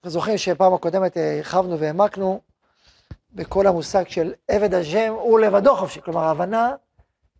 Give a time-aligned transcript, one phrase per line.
[0.00, 2.40] אתם זוכרים שפעם הקודמת הרחבנו והעמקנו
[3.32, 6.74] בכל המושג של עבד השם הוא לבדו חופשי, כלומר ההבנה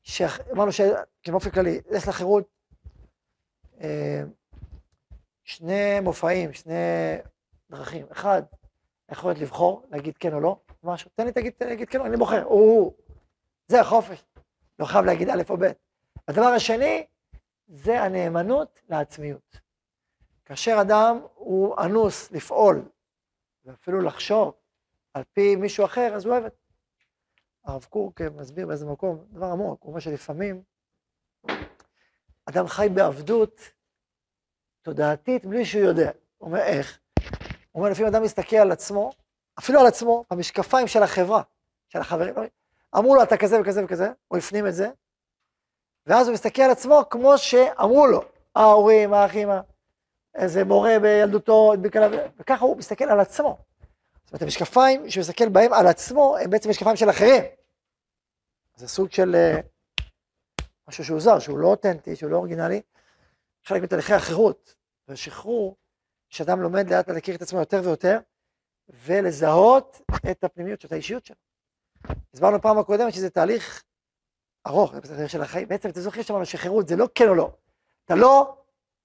[0.03, 0.71] שאמרנו
[1.23, 2.45] שבאופן כללי, לך לחירות,
[3.81, 4.23] אה,
[5.45, 6.75] שני מופעים, שני
[7.71, 8.43] דרכים, אחד,
[9.11, 12.17] יכול להיות לבחור, להגיד כן או לא, משהו, תן לי תגיד, תגיד כן או אני
[12.17, 12.93] בוחר, הוא,
[13.69, 14.25] זה החופש,
[14.79, 15.71] לא חייב להגיד א' או ב'.
[16.29, 17.07] הדבר השני,
[17.69, 19.61] זה הנאמנות לעצמיות.
[20.51, 22.89] כאשר אדם הוא אנוס לפעול,
[23.65, 24.55] ואפילו לחשוב
[25.15, 26.55] על פי מישהו אחר, אז הוא אוהב את
[27.65, 30.63] הרב קוק מסביר באיזה מקום, דבר עמוק, הוא אומר שלפעמים
[32.45, 33.61] אדם חי בעבדות
[34.83, 36.11] תודעתית בלי שהוא יודע.
[36.39, 37.01] הוא אומר איך?
[37.73, 39.11] הוא אומר לפעמים אדם מסתכל על עצמו,
[39.59, 41.43] אפילו על עצמו, במשקפיים של החברה,
[41.89, 42.35] של החברים,
[42.99, 44.91] אמרו לו אתה כזה וכזה וכזה, הוא הפנים את זה,
[46.07, 48.23] ואז הוא מסתכל על עצמו כמו שאמרו לו,
[48.55, 49.49] ההורים, האחים,
[50.35, 51.73] איזה מורה בילדותו,
[52.39, 53.59] וככה הוא מסתכל על עצמו.
[54.25, 57.45] זאת אומרת, המשקפיים שהוא מסתכל בהם על עצמו, הם בעצם משקפיים של אחרים.
[58.77, 59.61] זה סוג של אה,
[60.89, 62.81] משהו שהוא זר, שהוא לא אותנטי, שהוא לא אורגינלי,
[63.65, 64.75] חלק מתהליכי החירות
[65.09, 65.77] והשחרור,
[66.29, 68.19] שאדם לומד לאט להכיר את עצמו יותר ויותר,
[68.89, 71.37] ולזהות את הפנימיות, את האישיות שלו.
[72.35, 73.83] הסברנו פעם הקודמת שזה תהליך
[74.67, 75.69] ארוך, זה תהליך של החיים.
[75.69, 77.51] בעצם אתם זוכרים שאמרנו שחירות זה לא כן או לא.
[78.05, 78.60] אתה לא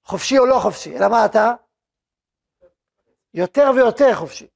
[0.06, 1.54] חופשי או לא חופשי, אלא מה אתה?
[3.34, 4.48] יותר ויותר חופשי.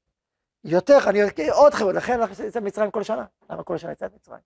[0.63, 3.25] יותר, אני עוד חירות, לכן אנחנו יוצאים ממצרים כל שנה.
[3.49, 4.39] למה כל שנה יצאת ממצרים?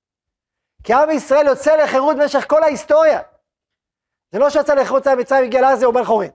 [0.83, 3.21] כי עם ישראל יוצא לחירות במשך כל ההיסטוריה.
[4.31, 6.31] זה לא שיצא לחירות צה"ל מצרים, הגיע לעזה, הוא בן חורין.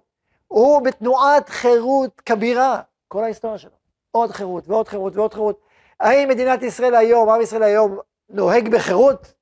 [0.48, 3.78] הוא בתנועת חירות כבירה, כל ההיסטוריה שלו.
[4.10, 5.60] עוד חירות ועוד חירות ועוד חירות.
[6.00, 9.32] האם מדינת ישראל היום, עם ישראל היום, נוהג בחירות?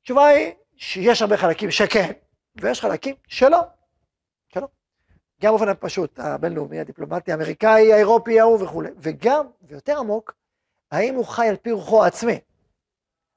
[0.00, 2.12] התשובה היא שיש הרבה חלקים שכן,
[2.60, 3.60] ויש חלקים שלא.
[4.48, 4.68] שלא.
[5.42, 8.90] גם באופן הפשוט, הבינלאומי, הדיפלומטי, האמריקאי, האירופי, ההוא וכולי.
[8.96, 10.34] וגם, ויותר עמוק,
[10.90, 12.40] האם הוא חי על פי רוחו העצמי.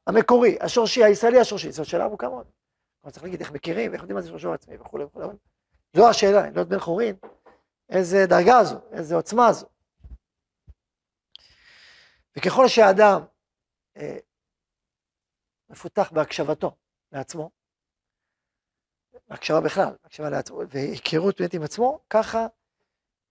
[0.07, 2.45] המקורי, השורשי, הישראלי השורשי, זו שאלה עמוקה מאוד.
[3.03, 5.27] אבל צריך להגיד איך מכירים, איך יודעים מה זה שורשו עצמי וכולי וכולי.
[5.93, 7.15] זו השאלה, להיות בן חורין,
[7.89, 9.67] איזה דרגה זו, איזה עוצמה זו.
[12.37, 13.21] וככל שהאדם
[13.97, 14.17] אה,
[15.69, 16.75] מפותח בהקשבתו
[17.11, 17.49] לעצמו,
[19.31, 22.47] הקשבה בכלל, הקשבה לעצמו, והיכרות באמת עם עצמו, ככה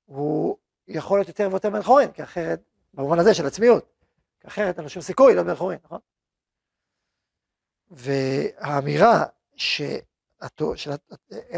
[0.06, 0.56] הוא
[0.88, 2.60] יכול להיות יותר ויותר בן חורין, כי אחרת,
[2.94, 3.86] במובן הזה של עצמיות,
[4.40, 6.00] כי אחרת אין לו שום סיכוי להיות בן חורין, נכון?
[7.90, 9.24] והאמירה
[9.56, 10.00] שאין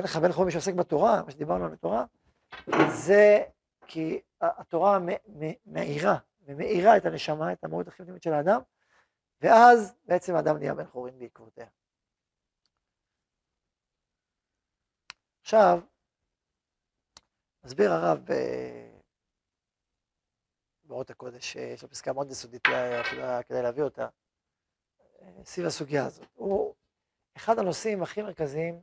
[0.05, 2.05] לך בן חורין שעוסק בתורה, מה שדיברנו על התורה,
[2.89, 3.43] זה
[3.87, 4.99] כי התורה
[5.67, 6.17] מאירה
[6.47, 8.61] ומאירה את הנשמה, את המהות הכי פנימית של האדם,
[9.43, 11.67] ואז בעצם האדם נהיה בן חורין בעקבותיה.
[15.43, 15.81] עכשיו,
[17.65, 18.19] מסביר הרב
[20.85, 22.63] באורות הקודש, יש לו פסקה מאוד יסודית
[23.49, 24.09] כדי להביא אותה,
[25.45, 26.27] סביב הסוגיה הזאת.
[26.35, 26.75] הוא
[27.37, 28.83] אחד הנושאים הכי מרכזיים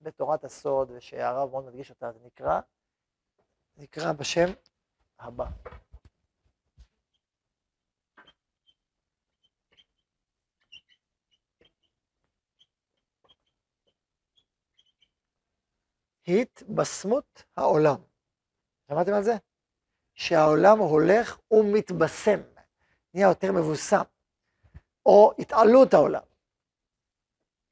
[0.00, 2.60] בתורת הסוד, ושהרב מאוד מדגיש אותה, זה נקרא,
[3.76, 4.48] נקרא בשם
[5.18, 5.46] הבא.
[16.30, 17.96] התבשמות העולם.
[18.90, 19.32] שמעתם על זה?
[20.14, 22.40] שהעולם הולך ומתבשם,
[23.14, 24.02] נהיה יותר מבוסם.
[25.06, 26.22] או התעלות העולם,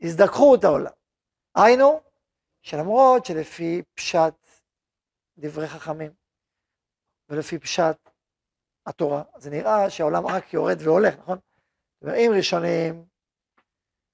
[0.01, 0.93] הזדככות העולם.
[1.55, 2.01] היינו,
[2.63, 4.35] שלמרות שלפי פשט
[5.39, 6.13] דברי חכמים
[7.29, 8.11] ולפי פשט
[8.87, 11.39] התורה, זה נראה שהעולם רק יורד והולך, נכון?
[12.03, 13.07] דברים ראשונים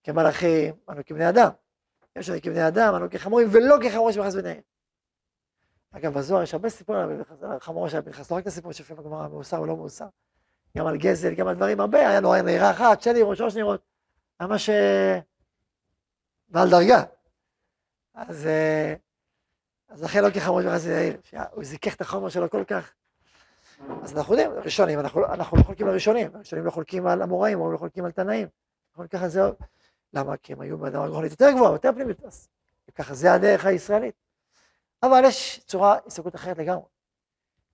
[0.03, 1.51] כמלאכים, אנו כבני אדם.
[2.17, 4.61] יש לנו כבני אדם, אנו כחמורים, ולא כחמורים שבחס ביניהם.
[5.93, 7.03] אגב, בזוהר יש הרבה סיפורים
[7.43, 10.07] על חמורו של פנחס, לא רק את הסיפור שלפעמים הגמרא מאוסר או לא מאוסר.
[10.77, 13.81] גם על גזל, גם על דברים הרבה, היה נורא נהירה אחת, שתי נהירות, שלוש נהירות,
[14.41, 14.71] ממש
[16.49, 17.03] בעל דרגה.
[18.15, 18.95] אז, אה,
[19.89, 22.93] אז לכן לא כחמור של חסיד העיר, שהוא זיכך את החומר שלו כל כך.
[24.03, 27.73] אז אנחנו יודעים, ראשונים, אנחנו, אנחנו לא חולקים לראשונים, הראשונים לא חולקים על אמוראים, או
[27.73, 28.49] לא חולקים על תנאים.
[28.91, 29.41] אנחנו ככה זה,
[30.15, 30.37] למה?
[30.37, 32.49] כי הם היו באדם הגרונית יותר גבוהה, יותר פנימית, אז
[32.95, 34.15] ככה זה הדרך הישראלית.
[35.03, 36.85] אבל יש צורה הסתכלות אחרת לגמרי,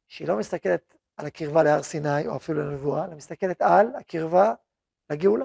[0.09, 4.55] שהיא לא מסתכלת על הקרבה להר סיני, או אפילו לנבואה, אלא מסתכלת על הקרבה
[5.11, 5.45] לגאולה.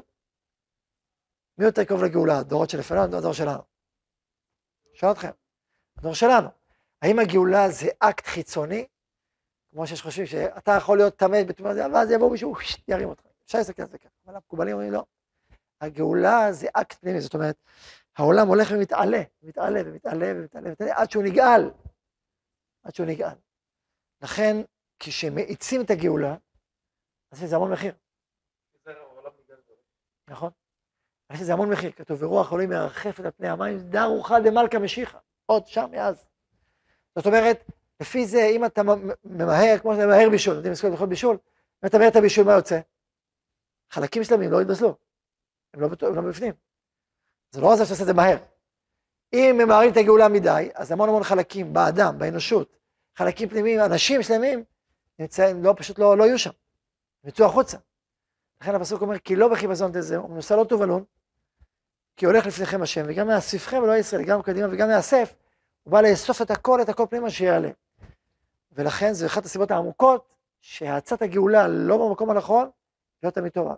[1.57, 3.61] מי יותר קרוב לגאולה, הדורות שלפנינו או הדור שלנו?
[4.93, 5.31] שואל אתכם,
[5.97, 6.49] הדור שלנו.
[7.01, 8.87] האם הגאולה זה אקט חיצוני,
[9.71, 12.55] כמו שיש חושבים שאתה יכול להיות טמא הזה, ואז יבוא מישהו,
[12.87, 13.23] ירים אותך.
[13.45, 15.05] אפשר להסתכל על זה ככה, אבל המקובלים אומרים לא.
[15.81, 17.55] הגאולה זה אקט פנימי, זאת אומרת,
[18.17, 21.71] העולם הולך ומתעלה, מתעלה ומתעלה ומתעלה, ומתעלה עד שהוא נגאל.
[22.83, 23.35] עד שהוא נגאל.
[24.21, 24.55] לכן,
[24.99, 26.35] כשמאיצים את הגאולה,
[27.31, 27.93] אז לזה המון מחיר.
[30.29, 30.51] נכון?
[31.31, 35.17] יש לזה המון מחיר, כתוב, ורוח אלוהים מרחפת על פני המים, דר רוחה דמלכה משיחה,
[35.45, 36.25] עוד שם, מאז.
[37.15, 37.63] זאת אומרת,
[38.01, 38.81] לפי זה, אם אתה
[39.23, 41.37] ממהר, כמו שאתה ממהר בישול, יודעים לזכות לכל בישול,
[41.83, 42.79] אם אתה ממהר את הבישול, מה יוצא?
[43.91, 44.95] חלקים שלמים לא יתבשלו,
[45.75, 46.53] הם לא, הם לא בפנים.
[47.51, 48.37] זה לא זה שעושה את זה מהר.
[49.33, 52.77] אם ממהרים את הגאולה מדי, אז המון המון חלקים באדם, באנושות,
[53.15, 54.63] חלקים פנימיים, אנשים שלמים,
[55.19, 56.49] נמצאים, לא, פשוט לא, לא יהיו שם,
[57.23, 57.77] יצאו החוצה.
[58.61, 61.03] לכן הפסוק אומר, כי לא בחיפזון הוא נושא לא תובלון,
[62.17, 65.33] כי הולך לפניכם השם, וגם מאספכם ולא ישראל, גם קדימה וגם מאסף,
[65.83, 67.69] הוא בא לאסוף את הכל, את הכל פנימה שיעלה.
[68.71, 70.27] ולכן זו אחת הסיבות העמוקות,
[70.61, 72.69] שהאצת הגאולה לא במקום הנכון,
[73.23, 73.73] לא תמיד טובה.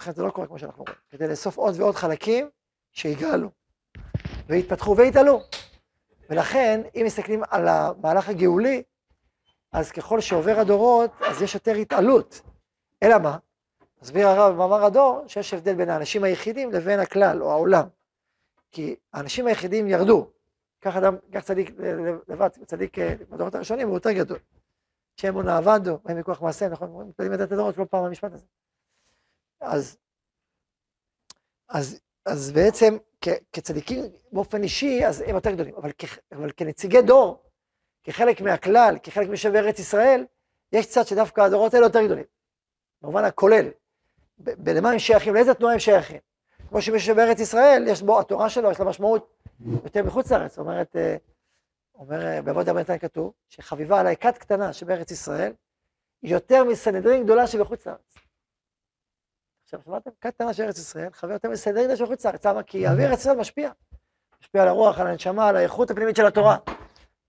[0.00, 2.50] לכן זה לא קורה כמו שאנחנו רואים, כדי לאסוף עוד ועוד חלקים
[2.92, 3.50] שיגאלו,
[4.46, 5.40] ויתפתחו ויתעלו.
[6.30, 8.82] ולכן, אם מסתכלים על המהלך הגאולי,
[9.72, 12.40] אז ככל שעובר הדורות, אז יש יותר התעלות.
[13.02, 13.38] אלא מה?
[14.02, 17.88] מסביר הרב במאמר הדור, שיש הבדל בין האנשים היחידים לבין הכלל, או העולם.
[18.72, 20.30] כי האנשים היחידים ירדו.
[20.80, 21.70] כך אדם, כך צדיק
[22.28, 24.38] לבד, צדיק אה, בדורות הראשונים הוא יותר גדול.
[25.16, 27.08] שם הוא נאבדו, והם מכוח מעשה, נכון?
[27.08, 28.46] מתפללים לדעת הדורות, לא פעם המשפט הזה.
[29.60, 29.96] אז,
[31.68, 37.02] אז, אז בעצם כ, כצדיקים באופן אישי, אז הם יותר גדולים, אבל, כ, אבל כנציגי
[37.02, 37.42] דור,
[38.04, 40.24] כחלק מהכלל, כחלק משב ארץ ישראל,
[40.72, 42.24] יש צד שדווקא הדורות האלה יותר גדולים,
[43.02, 43.70] במובן הכולל.
[44.66, 45.34] למה הם שייכים?
[45.34, 46.20] לאיזה תנועה הם שייכים?
[46.68, 49.44] כמו שמישהו בארץ ישראל, יש בו, התורה שלו, יש לה משמעות
[49.84, 50.50] יותר מחוץ לארץ.
[50.50, 51.16] זאת אומרת, אה,
[51.94, 55.52] אומר, אה, בעבוד הבנתן כתוב, שחביבה עליי כת קטנה שבארץ ישראל,
[56.22, 58.14] יותר מסנהדרין גדולה שבחוץ לארץ.
[59.74, 60.10] עכשיו, שמעתם?
[60.18, 62.46] קטנה של ארץ ישראל, חבר יותר מסנהדרין גדולה שבחוץ לארץ.
[62.46, 62.62] למה?
[62.62, 63.70] כי אוויר ארץ ישראל משפיע.
[64.40, 66.56] משפיע על הרוח, על הנשמה, על האיכות הפנימית של התורה.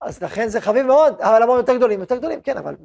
[0.00, 2.76] אז לכן זה חביב מאוד, אבל המון יותר גדולים, יותר גדולים, כן, אבל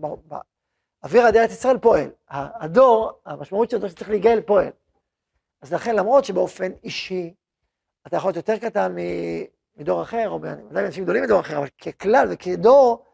[1.03, 2.09] אוויר עד ארץ ישראל פועל.
[2.29, 4.71] הדור, המשמעות של הדור שצריך להיגאל פועל.
[5.61, 7.33] אז לכן, למרות שבאופן אישי,
[8.07, 8.95] אתה יכול להיות יותר קטן
[9.77, 13.05] מדור אחר, או ודאי אנשים גדולים מדור אחר, אבל ככלל וכדור,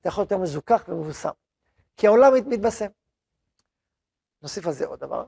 [0.00, 1.30] אתה יכול להיות יותר מזוכח ומבוסם.
[1.96, 2.86] כי העולם מתבשם.
[4.42, 5.24] נוסיף על זה עוד דבר,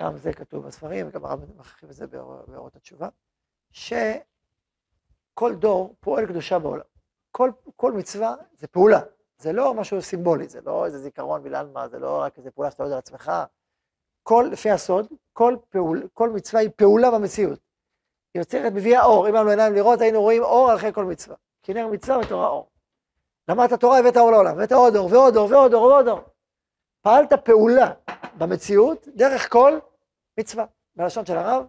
[0.00, 3.08] גם זה כתוב בספרים, וגם הרב מרחיב את זה באורות התשובה,
[3.70, 6.82] שכל דור פועל קדושה בעולם.
[7.30, 9.00] כל, כל מצווה זה פעולה,
[9.38, 12.70] זה לא משהו סימבולי, זה לא איזה זיכרון בגלל מה, זה לא רק איזה פעולה
[12.70, 13.32] שאתה יודע על עצמך.
[14.22, 17.60] כל, לפי הסוד, כל, פעול, כל מצווה היא פעולה במציאות.
[18.34, 19.28] היא יוצרת, מביאה אור.
[19.28, 21.36] אם היה לנו עיניים לראות, היינו רואים אור אחרי כל מצווה.
[21.62, 22.70] כי נר מצווה ותורה אור.
[23.48, 26.20] למדת תורה, הבאת אור לעולם, הבאת עוד אור ועוד אור ועוד אור ועוד אור.
[27.00, 27.92] פעלת פעולה
[28.38, 29.78] במציאות דרך כל
[30.38, 30.64] מצווה.
[30.96, 31.66] בלשון של הרב,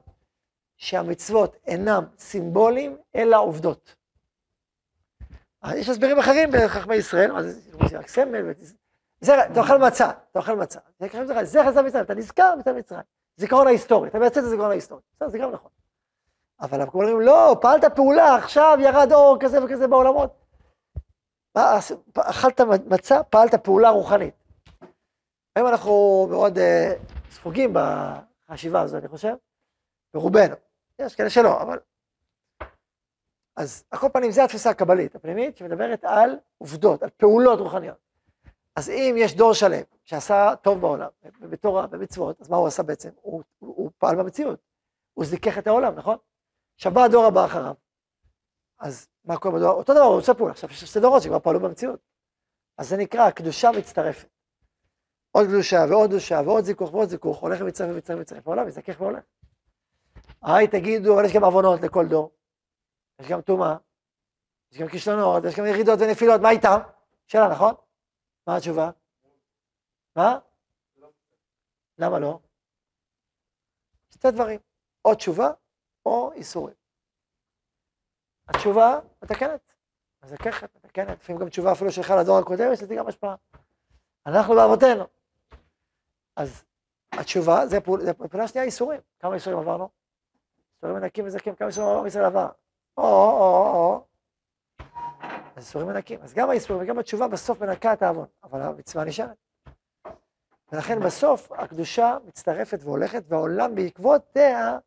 [0.78, 3.96] שהמצוות אינם סימבולים, אלא עובדות.
[5.76, 8.54] יש הסברים אחרים בחכמי ישראל, מה זה, רק סמל,
[9.22, 10.80] זה, אתה אוכל מצה, אתה אוכל מצה.
[11.00, 11.08] זה
[11.44, 13.02] זכר צו מצרים, אתה נזכר בצו מצרים.
[13.38, 15.02] זיכרון ההיסטורי, אתה מייצא את הזיכרון ההיסטורי.
[15.16, 15.72] בסדר, זה גם נכון.
[16.62, 20.46] אבל אנחנו אומרים, לא, פעלת פעולה, עכשיו ירד אור כזה וכזה בעולמות.
[22.16, 24.34] אכלת מצה, פעלת פעולה רוחנית.
[25.56, 26.62] היום אנחנו מאוד uh,
[27.32, 27.74] ספוגים
[28.50, 29.34] בחשיבה הזו, אני חושב,
[30.14, 30.56] ברובנו.
[31.00, 31.80] יש כאלה שלא, אבל...
[33.56, 37.98] אז על כל פנים, זו התפיסה הקבלית הפנימית, שמדברת על עובדות, על פעולות רוחניות.
[38.76, 43.10] אז אם יש דור שלם שעשה טוב בעולם, בתורה, במצוות, אז מה הוא עשה בעצם?
[43.22, 44.60] הוא, הוא, הוא פעל במציאות.
[45.14, 46.18] הוא זיכך את העולם, נכון?
[46.76, 47.76] עכשיו בא הדור הבא אחריו.
[48.80, 49.70] אז מה קורה בדור?
[49.70, 50.52] אותו דבר, הוא עושה פעולה.
[50.52, 52.00] עכשיו יש שתי דורות שכבר פעלו במציאות.
[52.78, 54.28] אז זה נקרא קדושה מצטרפת.
[55.32, 59.24] עוד קדושה ועוד קדושה ועוד זיכוך ועוד זיכוך, הולך ומצטרף ומצטרף ומצטרף, העולם מזכך והולך.
[60.42, 62.32] היי, תגידו, אבל יש גם עוונות לכל דור.
[63.20, 63.76] יש גם טומאה,
[64.72, 66.80] יש גם כישלונות, יש גם ירידות ונפילות, מה איתם?
[67.28, 67.74] שאלה, נכון?
[68.48, 68.92] מה התשובה?
[70.16, 70.40] מה?
[71.98, 72.40] למה לא?
[74.10, 74.60] שתי דברים,
[75.06, 75.50] או תשובה
[76.06, 76.76] או איסורים.
[78.48, 79.74] התשובה מתקנת,
[80.24, 83.36] מזככת, מתקנת, לפעמים גם תשובה אפילו שלך לדור הקודם, יש לזה גם השפעה.
[84.26, 85.19] אנחנו באבותינו.
[86.40, 86.64] אז
[87.12, 87.82] התשובה, זה
[88.30, 89.00] פעולה שנייה איסורים.
[89.20, 89.90] כמה איסורים עברנו?
[90.76, 92.50] איסורים מנקים וזכים, כמה איסורים עברנו ישראל עבר?
[92.98, 94.06] או, או, או,
[95.56, 96.22] אז איסורים מנקים.
[96.22, 99.38] אז גם האיסורים וגם התשובה בסוף מנקה את העוון, אבל המצווה נשארת.
[100.72, 104.78] ולכן בסוף הקדושה מצטרפת והולכת, והעולם בעקבותיה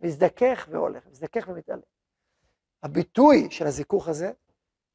[0.00, 1.82] מזדכך והולך, מזדכך ומתעלה.
[2.82, 4.32] הביטוי של הזיכוך הזה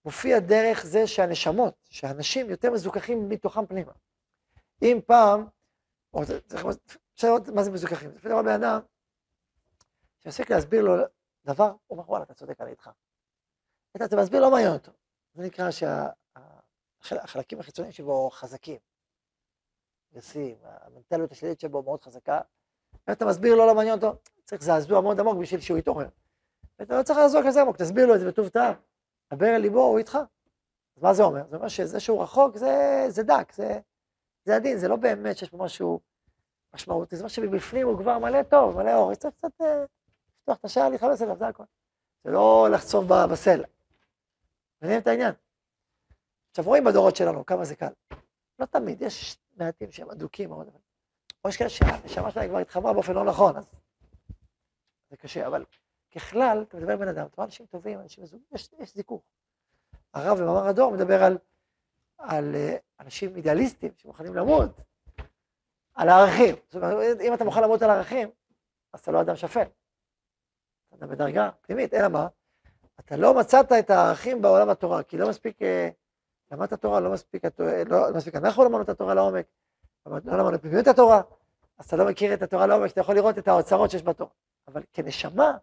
[0.06, 3.92] מופיע דרך זה שהנשמות, שהאנשים יותר מזוכחים מתוכם פנימה.
[4.82, 5.55] אם פעם, או
[7.14, 8.80] אפשר לראות מה זה מזוכחים, לפעמים דבר בן אדם,
[10.20, 10.94] שעוסק להסביר לו
[11.46, 12.90] דבר, הוא אומר, וואלה, אתה צודק, אני איתך.
[13.96, 14.92] אתה מסביר, לא מעניין אותו.
[15.34, 15.70] זה נקרא
[17.12, 18.78] החלקים החיצוניים שבו חזקים,
[20.14, 22.42] גסים, המנטליות השלילית שבו מאוד חזקה,
[23.08, 24.14] ואתה מסביר לו, לא מעניין אותו,
[24.46, 26.10] צריך זעזוע מאוד עמוק בשביל שהוא יתעורר.
[26.80, 28.74] ואתה לא צריך לעזור כזה עמוק, תסביר לו את זה בטוב טעם,
[29.34, 30.18] דבר אל ליבו, הוא איתך.
[30.98, 31.48] אז מה זה אומר?
[31.50, 33.80] זה אומר שזה שהוא רחוק זה, זה דק, זה,
[34.46, 36.00] זה עדין, זה לא באמת שיש פה משהו
[36.74, 39.86] משמעותי, זה מה שבפנים הוא כבר מלא טוב, מלא אור, צריך קצת אה,
[40.40, 41.66] לפתוח את השער, להיכנס אליו, זה הכול.
[42.24, 43.68] זה לא לחצוב בסלע.
[44.82, 45.34] מבינים את העניין?
[46.52, 47.92] עכשיו רואים בדורות שלנו כמה זה קל.
[48.60, 50.70] לא תמיד, יש מעטים שהם אדוקים מאוד,
[51.44, 53.66] או יש כאלה שהנשמה שלהם כבר התחברה באופן לא נכון, אז
[55.10, 55.66] זה קשה, אבל
[56.16, 59.24] ככלל, אתה מדבר עם בן אדם, אתה רואה אנשים טובים, אנשים מזוגים, יש, יש זיכוך.
[60.14, 61.38] הרב במאמר הדור מדבר על,
[62.18, 64.70] על uh, אנשים אידיאליסטים שמוכנים למות,
[65.94, 66.56] על הערכים.
[66.70, 68.30] זאת אומרת, אם אתה מוכן למות על ערכים,
[68.94, 69.66] אז אתה לא אדם שפל.
[70.94, 72.28] אתה בדרגה פנימית, אלא מה?
[73.00, 75.90] אתה לא מצאת את הערכים בעולם התורה, כי לא מספיק, אה,
[76.52, 77.44] למדת תורה, לא מספיק,
[77.90, 79.46] לא, לא מספיק אנחנו למדנו את התורה לעומק,
[80.06, 81.22] לא למדנו פנימיות התורה,
[81.78, 84.32] אז אתה לא מכיר את התורה לעומק, אתה יכול לראות את האוצרות שיש בתורה.
[84.68, 85.58] אבל כנשמה,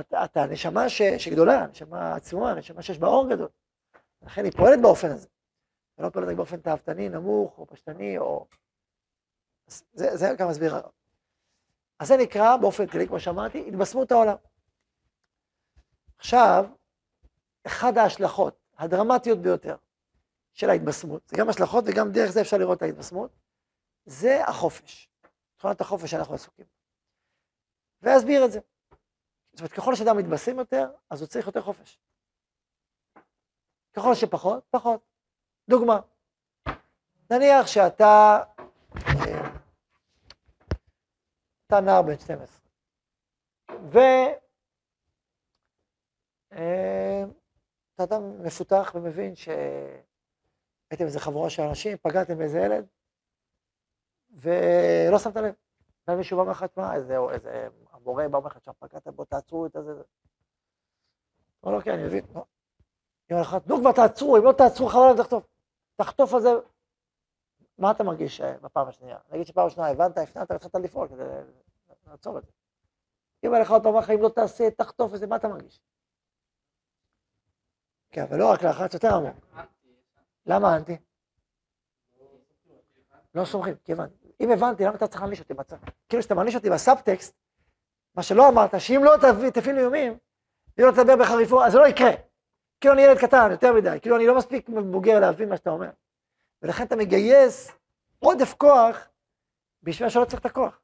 [0.00, 3.48] אתה, אתה נשמה ש, שגדולה, נשמה עצומה, נשמה שיש בה אור גדול.
[4.22, 5.28] לכן היא פועלת באופן הזה.
[5.98, 8.46] היא לא פועלת באופן תאוותני, נמוך, או פשטני, או...
[9.66, 10.74] זה, זה כמה מסביר.
[11.98, 14.36] אז זה נקרא, באופן כללי, כמו שאמרתי, התבשמות העולם.
[16.18, 16.64] עכשיו,
[17.66, 19.76] אחת ההשלכות הדרמטיות ביותר
[20.52, 23.30] של ההתבשמות, זה גם השלכות וגם דרך זה אפשר לראות את ההתבשמות,
[24.06, 25.08] זה החופש.
[25.56, 26.66] תכונת החופש שאנחנו עסוקים.
[28.02, 28.60] ואסביר את זה.
[29.52, 32.00] זאת אומרת, ככל שאדם מתבשם יותר, אז הוא צריך יותר חופש.
[33.92, 35.00] ככל שפחות, פחות.
[35.68, 36.00] דוגמה,
[37.30, 38.42] נניח שאתה,
[39.06, 39.50] אה,
[41.66, 42.60] אתה נער בן 12,
[43.68, 44.38] ואתה
[46.52, 47.24] אה,
[48.04, 52.86] אדם מפותח ומבין שהייתם איזה חבורה של אנשים, פגעתם באיזה ילד,
[54.30, 55.54] ולא שמת לב.
[56.08, 59.66] ומישהו בא אומר לך, תשמע, איזה, איזה המורה בא אומר לך, שם פגעת בוא תעצרו
[59.66, 60.02] את הזה.
[61.62, 62.24] אומר, כן, אני מבין.
[62.34, 62.44] לא.
[63.28, 65.57] היא אומרת לך, נו כבר תעצרו, אם לא תעצרו, חבל לך תחטוף.
[65.98, 66.48] תחטוף על זה.
[67.78, 69.18] מה אתה מרגיש אה, בפעם השנייה?
[69.30, 71.24] נגיד שפעם השנייה הבנת, הפנמת, התחלת לפעול כדי
[72.06, 72.50] לעצור את זה.
[73.44, 75.80] אם היה לך עוד פעם, אם לא תעשה, תחטוף את זה, מה אתה מרגיש?
[78.10, 79.36] כן, אבל לא רק לחץ, יותר עמוק.
[80.46, 80.96] למה אנטי?
[83.34, 84.32] לא סומכים, כי הבנתי.
[84.40, 85.54] אם הבנתי, למה אתה צריך להעניש אותי?
[86.08, 87.34] כאילו שאתה מעניש אותי בסאבטקסט,
[88.14, 89.12] מה שלא אמרת, שאם לא
[89.54, 90.18] תפעיל איומים,
[90.78, 92.27] אם לא תדבר בחריפות, אז זה לא יקרה.
[92.80, 95.90] כאילו אני ילד קטן, יותר מדי, כאילו אני לא מספיק מבוגר להבין מה שאתה אומר.
[96.62, 97.72] ולכן אתה מגייס
[98.18, 99.08] עודף כוח
[99.82, 100.80] בשביל שלא צריך את הכוח.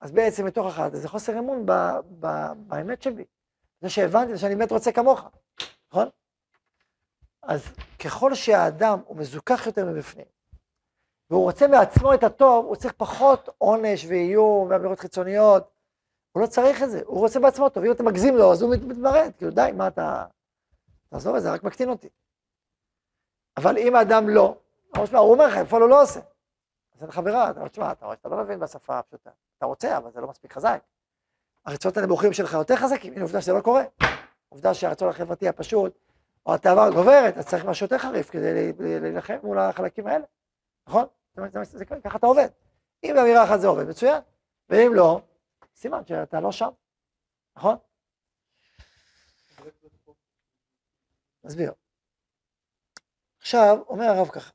[0.00, 1.72] אז בעצם מתוך אחד, זה חוסר אמון ב,
[2.20, 3.24] ב, באמת שלי.
[3.80, 5.28] זה שהבנתי שאני באמת רוצה כמוך,
[5.90, 6.08] נכון?
[7.42, 7.64] אז
[8.04, 10.26] ככל שהאדם הוא מזוכח יותר מבפנים,
[11.30, 15.70] והוא רוצה מעצמו את הטוב, הוא צריך פחות עונש ואיום ואמירות חיצוניות.
[16.32, 17.84] הוא לא צריך את זה, הוא רוצה בעצמו טוב.
[17.84, 20.24] אם אתה מגזים לו, אז הוא מתמרד, כאילו די, מה אתה...
[21.14, 22.08] תעזוב את זה, רק מקטין אותי.
[23.56, 24.58] אבל אם האדם לא,
[24.96, 26.20] הוא אומר לך, איפה הוא לא עושה.
[26.94, 29.30] אז אין ברירה, אתה אומר, תשמע, אתה רואה שאתה לא מבין בשפה הפשוטה.
[29.58, 30.82] אתה רוצה, אבל זה לא מספיק חזק.
[31.66, 33.84] הרצונות הנמוכים שלך יותר חזקים, הנה עובדה שזה לא קורה.
[34.48, 35.98] עובדה שהרצון החברתי הפשוט,
[36.46, 40.24] או התאווה גוברת, אז צריך משהו יותר חריף כדי להילחם מול החלקים האלה.
[40.86, 41.04] נכון?
[42.04, 42.48] ככה אתה עובד.
[43.04, 44.22] אם באמירה אחת זה עובד, מצוין.
[44.68, 45.20] ואם לא,
[45.74, 46.70] סימן שאתה לא שם,
[47.56, 47.76] נכון?
[51.44, 51.72] נסביר.
[53.38, 54.52] עכשיו, אומר הרב ככה,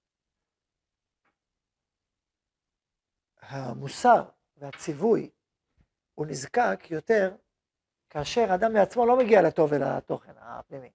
[3.42, 5.30] המוסר והציווי
[6.16, 7.36] הוא נזקק יותר
[8.10, 10.92] כאשר אדם מעצמו לא מגיע לטוב ולתוכן הפנימי.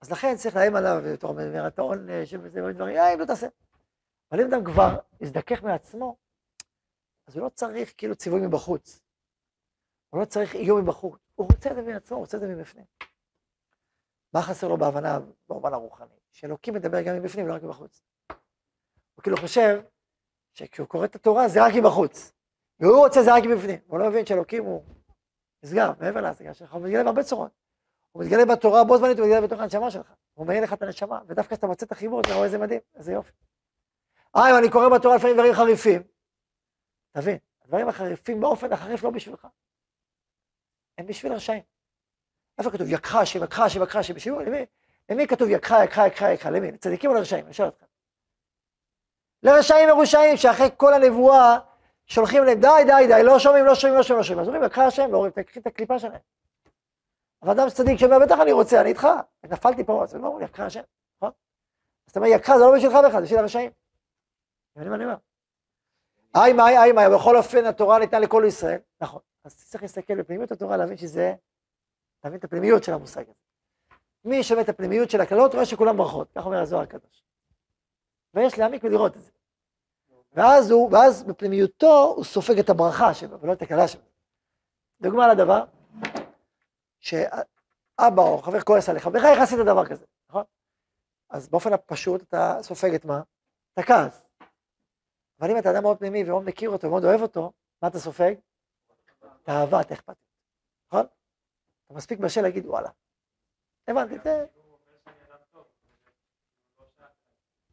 [0.00, 3.46] אז לכן צריך לאיים עליו בתור ממירת העונש וזה דברים, אה, אם לא תעשה.
[4.32, 6.16] אבל אם אדם כבר הזדכך מעצמו,
[7.26, 9.00] אז הוא לא צריך כאילו ציווי מבחוץ.
[10.10, 11.20] הוא לא צריך איום מבחוץ.
[11.34, 12.84] הוא רוצה את זה מעצמו, הוא רוצה את זה מבפנים.
[14.34, 15.18] מה חסר לו בהבנה,
[15.48, 16.14] במובן הרוחני?
[16.32, 18.02] שאלוקים מדבר גם מבפנים, לא רק מבחוץ.
[19.14, 19.82] הוא כאילו חושב
[20.54, 22.32] שכשהוא קורא את התורה זה רק מבחוץ.
[22.80, 23.78] והוא רוצה זה רק מבפנים.
[23.86, 24.84] הוא לא מבין שאלוקים הוא
[25.62, 27.52] נסגר, מעבר להשגה שלך, הוא מתגלה בהרבה צורות.
[28.12, 30.14] הוא מתגלה בתורה בו זמנית, הוא מתגלה בתוך הנשמה שלך.
[30.34, 33.12] הוא מאיר לך את הנשמה, ודווקא כשאתה מוצא את החיבור, אתה רואה איזה מדהים, איזה
[33.12, 33.32] יופי.
[34.36, 36.02] אה, אם אני קורא בתורה לפעמים דברים חריפים,
[37.12, 39.46] תבין, הדברים החריפים באופן החריף לא בשבילך.
[40.98, 41.62] הם בשביל רשעים.
[42.58, 44.66] איפה כתוב יקחה השם, יקחה השם, יקחה השם, בשביל למי?
[45.10, 46.72] למי כתוב יקחה, יקחה, יקחה, יקחה, למי?
[46.72, 47.46] לצדיקים או לרשעים?
[47.46, 47.84] אני שואל אותך.
[49.42, 51.58] לרשעים מרושעים שאחרי כל הנבואה
[52.06, 54.40] שולחים להם די, די, די, לא שומעים, לא שומעים, לא שומעים, לא שומעים.
[54.40, 56.20] אז אומרים, יקחה השם, לא אומרים, תקחי את הקליפה שלהם.
[57.42, 59.08] אבל אדם צדיק שאומר, בטח אני רוצה, אני איתך.
[59.44, 60.80] נפלתי פה, אז הם אומרים, יקחה השם,
[61.16, 61.30] נכון?
[62.06, 63.70] אז אתה אומר, יקר זה לא בשבילך בכלל, זה בשביל הרשעים.
[64.76, 65.16] מבינים מה אני אומר?
[66.34, 68.78] היי מאי, היי מאי, בכל אופן התורה ניתנה לכל ישראל.
[69.00, 69.20] נכון.
[69.44, 71.34] אז צריך להסתכל בפנימיות התורה, להבין שזה,
[72.24, 73.38] להבין את הפנימיות של המושג הזה.
[74.24, 77.22] מי שווה את הפנימיות של הקללות, רואה שכולם ברכות, כך אומר הזוהר הקדוש.
[78.34, 79.30] ויש להעמיק ולראות את זה.
[80.32, 84.02] ואז הוא, ואז בפנימיותו הוא סופג את הברכה שלו, ולא את הקללה שלו.
[85.00, 85.64] דוגמה לדבר,
[87.00, 90.44] שאבא או חבר כועס עליך, איך עשית דבר כזה, נכון?
[91.30, 93.22] אז באופן הפשוט אתה סופג את מה?
[93.74, 94.22] את הכעס.
[95.40, 98.34] אבל אם אתה אדם מאוד פנימי ומאוד מכיר אותו ומאוד אוהב אותו, מה אתה סופג?
[99.42, 100.27] את האהבה, את נכון?
[101.88, 102.88] אתה מספיק בשל להגיד וואלה.
[103.88, 104.46] הבנתי, זה...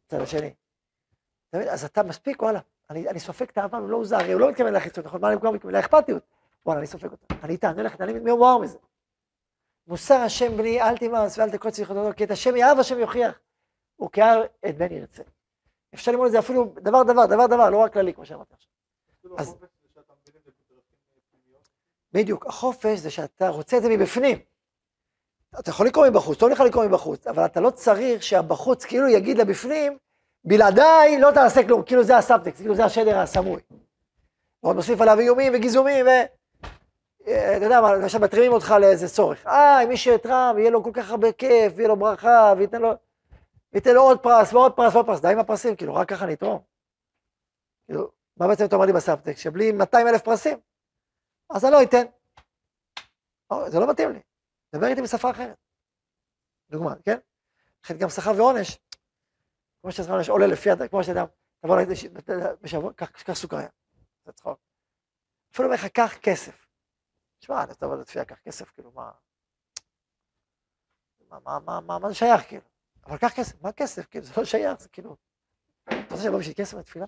[0.06, 0.54] צד השני.
[1.52, 4.72] אז אתה מספיק, וואלה, אני, אני סופג את האהבה, הוא לא הוזר, הוא לא מתכוון
[4.72, 5.20] לחיצות, נכון?
[5.20, 5.74] מה אני מתכוון?
[5.74, 6.22] לאכפתיות.
[6.66, 7.34] וואלה, אני סופג אותה.
[7.42, 8.78] אני איתה, אני הולך, אני מיומר מזה.
[9.86, 13.40] מוסר השם בני, אל תמאס ואל תקוץ יכולתו, כי את השם יאהב, השם יוכיח.
[14.02, 15.22] וקהר את בן ירצה.
[15.94, 18.70] אפשר ללמוד את זה אפילו דבר דבר, דבר דבר, לא רק כללי, כמו שאמרתי עכשיו.
[19.38, 19.56] אז...
[22.16, 24.38] בדיוק, החופש זה שאתה רוצה את זה מבפנים.
[25.60, 29.38] אתה יכול לקרוא מבחוץ, טוב לך לקרוא מבחוץ, אבל אתה לא צריך שהבחוץ כאילו יגיד
[29.38, 29.98] לבפנים,
[30.44, 33.60] בלעדיי לא תעשה כלום, כאילו זה הסאבטקסט, כאילו זה השדר הסמוי.
[34.62, 36.08] ועוד מוסיף עליו איומים וגיזומים, ו...
[37.26, 39.46] אה, אתה יודע מה, עכשיו מתרימים אותך לאיזה צורך.
[39.46, 42.92] אה, מי שיתרום, יהיה לו כל כך הרבה כיף, יהיה לו ברכה, וייתן לו...
[43.74, 46.58] ייתן לו עוד פרס ועוד פרס ועוד פרס, די עם הפרסים, כאילו, רק ככה נתרום.
[47.86, 49.38] כאילו, מה בעצם אתה אומר לי בסאבטקסט?
[49.38, 50.58] שבלי 200 אלף פרסים,
[51.50, 52.06] אז אני לא אתן.
[53.68, 54.20] זה לא מתאים לי.
[54.74, 55.56] דבר איתי בשפה אחרת.
[56.70, 57.18] דוגמה, כן?
[57.84, 58.78] לכן גם שכר ועונש,
[59.82, 61.26] כמו ששכר ועונש עולה לפי, כמו שאדם,
[61.60, 62.08] תבוא להגיד
[62.60, 63.68] בשבוע, קח סוכריה.
[64.24, 64.58] זה צחוק.
[65.52, 66.66] אפילו אומר לך, קח כסף.
[67.38, 69.10] תשמע, אתה תבוא לתפייה, קח כסף, כאילו, מה...
[71.28, 72.62] מה, מה, מה, מה, מה זה שייך, כאילו?
[73.06, 74.06] אבל קח כסף, מה כסף?
[74.06, 75.16] כאילו, זה לא שייך, זה כאילו...
[75.84, 77.06] אתה רוצה שבא בשביל כסף בתפילה?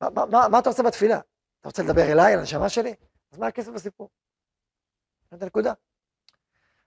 [0.00, 1.20] מה, מה, מה, מה אתה רוצה בתפילה?
[1.60, 2.94] אתה רוצה לדבר אליי, על הנשמה שלי?
[3.32, 4.10] אז מה הכסף בסיפור?
[5.30, 5.72] זאת הנקודה.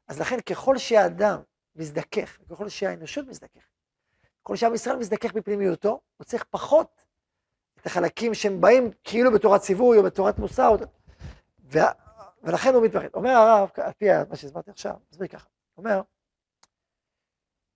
[0.07, 1.41] אז לכן, ככל שהאדם
[1.75, 3.61] מזדכך, ככל שהאנושות מזדכך,
[4.41, 7.05] ככל שעם ישראל מזדכך בפנימיותו, הוא צריך פחות
[7.81, 10.75] את החלקים שהם באים כאילו בתורת ציווי או בתורת מוסר,
[11.63, 11.79] ו...
[12.43, 13.07] ולכן הוא מתפחד.
[13.13, 16.01] אומר הרב, על פי מה שהסברתי עכשיו, תסביר ככה, אומר,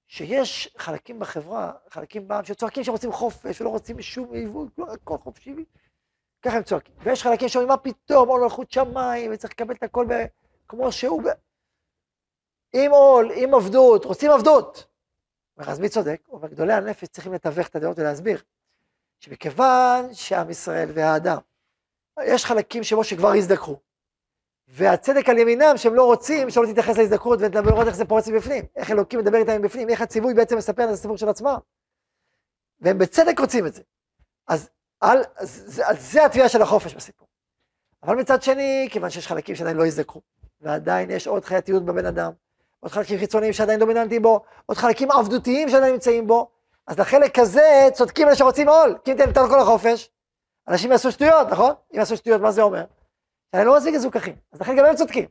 [0.07, 5.65] שיש חלקים בחברה, חלקים בעם, שצועקים שרוצים חופש ולא רוצים שום עיוות, הכל חופשי,
[6.41, 6.95] ככה הם צועקים.
[7.03, 10.13] ויש חלקים שאומרים, מה פתאום, עול מלכות שמיים, וצריך לקבל את הכל ב...
[10.67, 11.27] כמו שהוא, ב...
[12.73, 14.87] עם עול, עם עבדות, רוצים עבדות.
[15.57, 16.21] אז מי צודק?
[16.25, 18.43] הוא אומר, גדולי הנפש צריכים לתווך את הדעות ולהסביר,
[19.19, 21.37] שמכיוון שעם ישראל והאדם,
[22.25, 23.79] יש חלקים שבו שכבר הזדככו,
[24.67, 28.91] והצדק על ימינם שהם לא רוצים שלא תתייחס להזדקרות ולראות איך זה פורץ מבפנים, איך
[28.91, 31.57] אלוקים מדבר איתם מבפנים, איך הציווי בעצם מספר את הסיפור של עצמם.
[32.79, 33.81] והם בצדק רוצים את זה.
[34.47, 34.69] אז
[35.01, 37.27] על, זה, זה התביעה של החופש בסיפור.
[38.03, 40.21] אבל מצד שני, כיוון שיש חלקים שעדיין לא יזדקרו,
[40.61, 42.31] ועדיין יש עוד חייתיות בבן אדם,
[42.79, 46.51] עוד חלקים חיצוניים שעדיין דומיננטיים בו, עוד חלקים עבדותיים שעדיין נמצאים בו,
[46.87, 50.09] אז לחלק הזה צודקים אלה שרוצים עול, כי אם תן כל החופש,
[50.67, 51.73] אנשים יעשו שטויות, נכון?
[51.93, 52.85] אם יעשו שטויות, מה זה אומר?
[53.51, 55.25] שאני לא מספיק מזוכחים, אז לכן גם הם צודקים.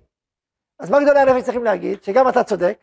[0.79, 2.03] אז מה גדולי הנפש צריכים להגיד?
[2.03, 2.79] שגם אתה צודק,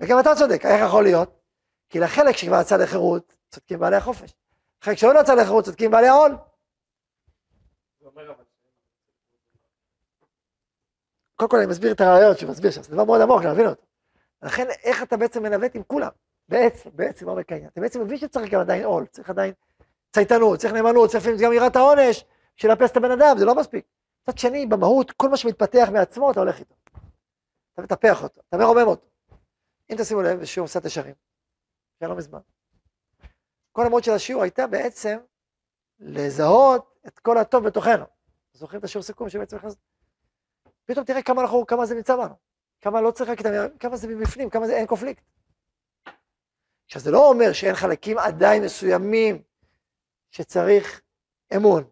[0.00, 1.40] וגם אתה צודק, איך יכול להיות?
[1.88, 4.34] כי לחלק שכבר יצא לחירות, צודקים בעלי החופש.
[4.82, 6.36] חלק שלא יצא לחירות, צודקים בעלי העול.
[11.34, 13.82] קודם כל אני מסביר את הרעיון שמסביר שם, זה דבר מאוד עמוק להבין אותו.
[14.42, 16.10] לכן איך אתה בעצם מנווט עם כולם?
[16.48, 17.70] בעצם, בעצם עומק העניין.
[17.70, 19.52] אתה בעצם מבין שצריך גם עדיין עול, צריך עדיין
[20.12, 22.24] צייתנות, צריך נאמנות, צריך גם יראת העונש,
[22.56, 23.86] של לאפס את הבן אדם, זה לא מספיק.
[24.28, 26.74] מצד שני, במהות, כל מה שמתפתח מעצמו, אתה הולך איתו.
[27.74, 29.06] אתה מטפח אותו, אתה מרומם אותו.
[29.90, 31.14] אם תשימו לב, בשיעור מסעת ישרים,
[31.98, 32.40] שהיה לא מזמן.
[33.72, 35.18] כל המהות של השיעור הייתה בעצם
[36.00, 38.04] לזהות את כל הטוב בתוכנו.
[38.52, 39.76] זוכרים את השיעור סיכום שבעצם נכנס?
[40.84, 42.34] פתאום תראה כמה אנחנו, כמה זה נמצא בנו.
[42.80, 45.22] כמה לא צריך רק את המילה, כמה זה מבפנים, כמה זה אין קונפליקט.
[46.86, 49.42] עכשיו זה לא אומר שאין חלקים עדיין מסוימים
[50.30, 51.00] שצריך
[51.56, 51.84] אמון,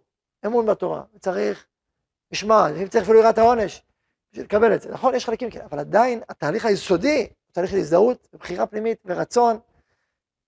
[0.47, 1.67] אמון בתורה, צריך
[2.33, 3.83] משמעת, אם צריך אפילו יראת העונש,
[4.33, 4.91] בשביל לקבל את זה.
[4.93, 9.59] נכון, יש חלקים כאלה, אבל עדיין התהליך היסודי תהליך של הזדהות, בחירה פנימית ורצון,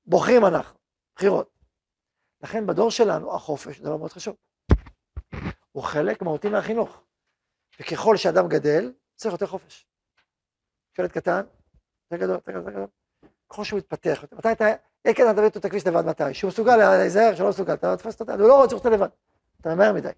[0.07, 0.78] בוחרים אנחנו,
[1.19, 1.51] בחירות.
[2.43, 4.37] לכן בדור שלנו החופש זה דבר מאוד חשוב.
[5.73, 7.03] הוא חלק מהותי מהחינוך.
[7.81, 9.87] וככל שאדם גדל, צריך יותר חופש.
[10.99, 11.43] ילד קטן,
[12.11, 12.87] זה גדול, זה גדול, זה גדול.
[13.49, 14.65] ככל שהוא מתפתח, מתי אתה,
[15.05, 16.35] אין אתה מביא אותו את הכביש לבד מתי?
[16.35, 19.09] שהוא מסוגל להיזהר, שלא מסוגל, אתה תופס אותו, הוא לא רוצה אותו לבד,
[19.61, 20.11] אתה ממהר מדי.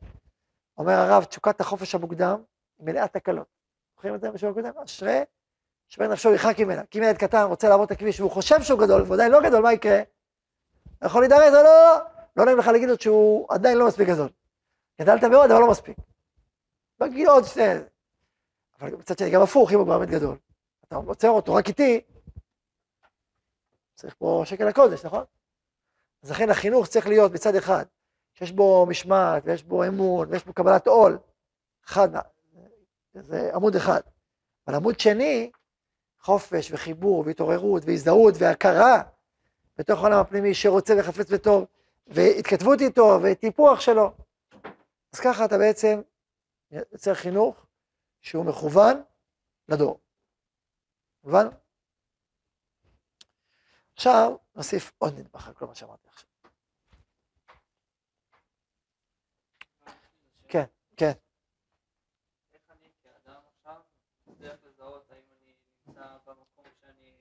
[0.78, 2.42] אומר הרב, תשוקת החופש המוקדם
[2.80, 3.46] מלאת תקלות.
[3.94, 4.82] זוכרים את זה בשבוע הקודם?
[4.84, 5.20] אשרי
[5.88, 6.86] שבר נפשו ירחק ממנה.
[6.86, 9.40] כי אם ילד קטן רוצה לעבור את הכביש והוא חושב שהוא גדול, והוא עדיין לא
[9.42, 10.02] גדול, מה יקרה?
[11.04, 11.98] יכול להידרס, לא, לא,
[12.36, 14.28] לא, נעים לך להגיד לו שהוא עדיין לא מספיק גדול.
[15.00, 15.98] גדלת מאוד, אבל לא מספיק.
[16.98, 17.60] בגיל עוד שתי...
[18.80, 20.36] אבל מצד שני, גם הפוך, אם הוא באמת גדול.
[20.84, 22.00] אתה עוצר אותו רק איתי,
[23.94, 25.24] צריך פה שקל הקודש, נכון?
[26.22, 27.84] אז לכן החינוך צריך להיות מצד אחד,
[28.34, 31.18] שיש בו משמעת, ויש בו אמון, ויש בו קבלת עול.
[31.86, 32.08] אחד,
[33.14, 34.00] זה עמוד אחד.
[34.66, 35.50] אבל עמוד שני,
[36.20, 39.02] חופש וחיבור והתעוררות והזדהות והכרה
[39.80, 41.66] בתוך העולם הפנימי שרוצה וחפץ בטוב,
[42.06, 44.12] והתכתבות איתו וטיפוח שלו.
[45.12, 46.00] אז ככה אתה בעצם
[46.70, 47.66] יוצר חינוך
[48.20, 49.02] שהוא מכוון
[49.68, 50.00] לדור.
[51.24, 51.46] מובן?
[53.96, 56.28] עכשיו נוסיף עוד נדבך על כל מה שאמרתי עכשיו.
[60.48, 60.64] כן,
[60.96, 61.12] כן.
[64.26, 65.54] מצליח לזהות האם אני
[65.86, 67.20] נמצא במקום שאני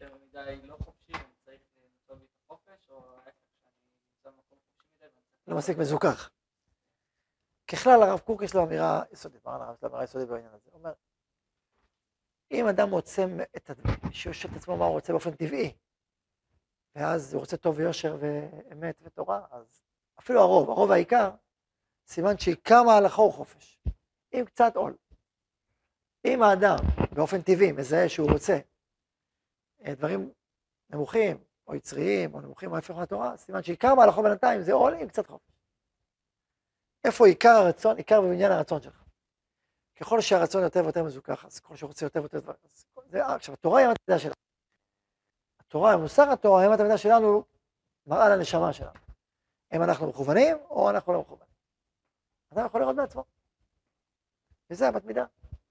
[0.00, 3.32] יותר מדי לא חופשי ואני צריך למצוא בי את החופש, או ההפך
[3.64, 3.74] שאני
[4.12, 5.04] נמצא במקום חופשי
[5.54, 6.30] מספיק מזוכח.
[7.66, 10.70] ככלל, הרב קוק יש לו אמירה יסודית, מרן הרב יש לו אמירה יסודית בעניין הזה.
[10.70, 10.92] הוא אומר,
[12.50, 13.70] אם אדם מוצא את,
[14.12, 15.76] שואל את עצמו מה הוא רוצה באופן טבעי,
[16.94, 19.82] ואז הוא רוצה טוב ויושר ואמת ותורה, אז
[20.18, 21.30] אפילו הרוב, הרוב העיקר,
[22.06, 23.78] סימן שעיקר מהלכו הוא חופש,
[24.32, 24.96] עם קצת עול.
[26.24, 26.76] אם האדם
[27.12, 28.58] באופן טבעי מזהה שהוא רוצה
[29.86, 30.30] אה, דברים
[30.90, 35.26] נמוכים, או יצריים, או נמוכים ההפך מהתורה, סימן שעיקר מהלכו בינתיים זה עול עם קצת
[35.26, 35.52] חופש.
[37.04, 39.04] איפה עיקר הרצון, עיקר בבניין הרצון שלך.
[39.96, 42.58] ככל שהרצון יותר ויותר מזוכח, אז ככל שהוא רוצה יותר ויותר דברים.
[43.10, 44.34] זה, עכשיו, התורה היא אמת שלנו.
[45.60, 47.44] התורה, מוסר התורה, אמת המידה שלנו,
[48.06, 48.98] מראה לנשמה שלנו.
[49.74, 51.46] אם אנחנו מכוונים, או אנחנו לא מכוונים.
[52.52, 53.24] אדם יכול לראות בעצמו.
[54.70, 55.24] וזה אמת מידה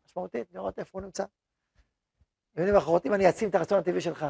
[0.06, 1.26] משמעותית, לראות איפה הוא נמצא.
[2.56, 4.26] במילים אחרות, אם אני אעצים את הרצון הטבעי שלך,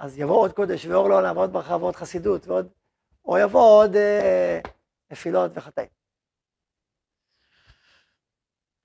[0.00, 2.68] אז יבוא עוד קודש ואור לעולם, ועוד ברכה ועוד חסידות, ועוד...
[3.24, 4.60] או יבוא עוד אה,
[5.10, 5.88] נפילות וחטאים.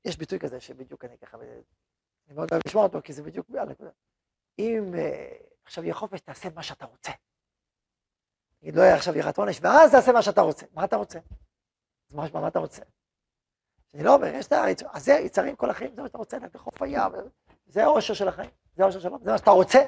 [0.06, 1.38] יש ביטוי כזה שבדיוק אני ככה,
[2.28, 3.90] אני מאוד אוהב לשמוע אותו, כי זה בדיוק הנקודה.
[4.60, 7.12] אם אה, עכשיו יהיה חופש, תעשה מה שאתה רוצה.
[8.62, 10.66] נגיד, לא יהיה עכשיו יראת עונש, ואז תעשה מה שאתה רוצה.
[10.74, 11.20] מה אתה רוצה?
[12.10, 12.82] אז מה, מה אתה רוצה?
[13.94, 16.38] אני לא אומר, יש את היצרים, אז זה יצרים כל החיים, זה מה שאתה רוצה,
[16.54, 17.12] לחוף הים,
[17.66, 19.80] זה האושר של החיים, זה האושר שלו, זה מה שאתה רוצה.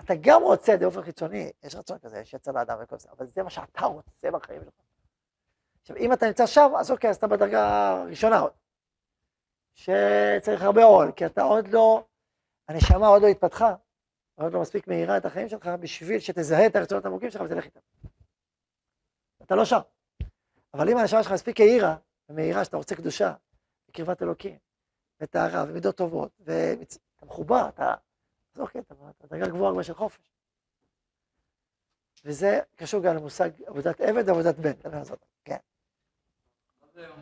[0.00, 3.42] אתה גם רוצה באופן חיצוני, יש רצון כזה, יש יצר לאדם וכל זה, אבל זה
[3.42, 4.74] מה שאתה רוצה בחיים שלך.
[5.80, 8.52] עכשיו, אם אתה נמצא שם, אז אוקיי, אז אתה בדרגה הראשונה עוד.
[9.74, 12.04] שצריך הרבה עול, כי אתה עוד לא,
[12.68, 13.74] הנשמה עוד לא התפתחה,
[14.34, 17.80] עוד לא מספיק מהירה את החיים שלך בשביל שתזהה את הרצונות העמוקים שלך ותלך איתם.
[19.42, 19.80] אתה לא שם.
[20.74, 21.96] אבל אם הנשמה שלך מספיק העירה,
[22.28, 23.34] ומהירה שאתה רוצה קדושה,
[23.88, 24.58] וקרבת אלוקים,
[25.20, 27.94] וטהרה, ומידות טובות, ואתה מחובר, אתה,
[28.56, 30.32] אז אוקיי, אתה בדרגה גבוהה כבר של חופש.
[32.24, 35.56] וזה קשור גם למושג עבודת עבד ועבודת בן, על זאת, כן.
[36.94, 37.06] זה.
[37.06, 37.12] אה,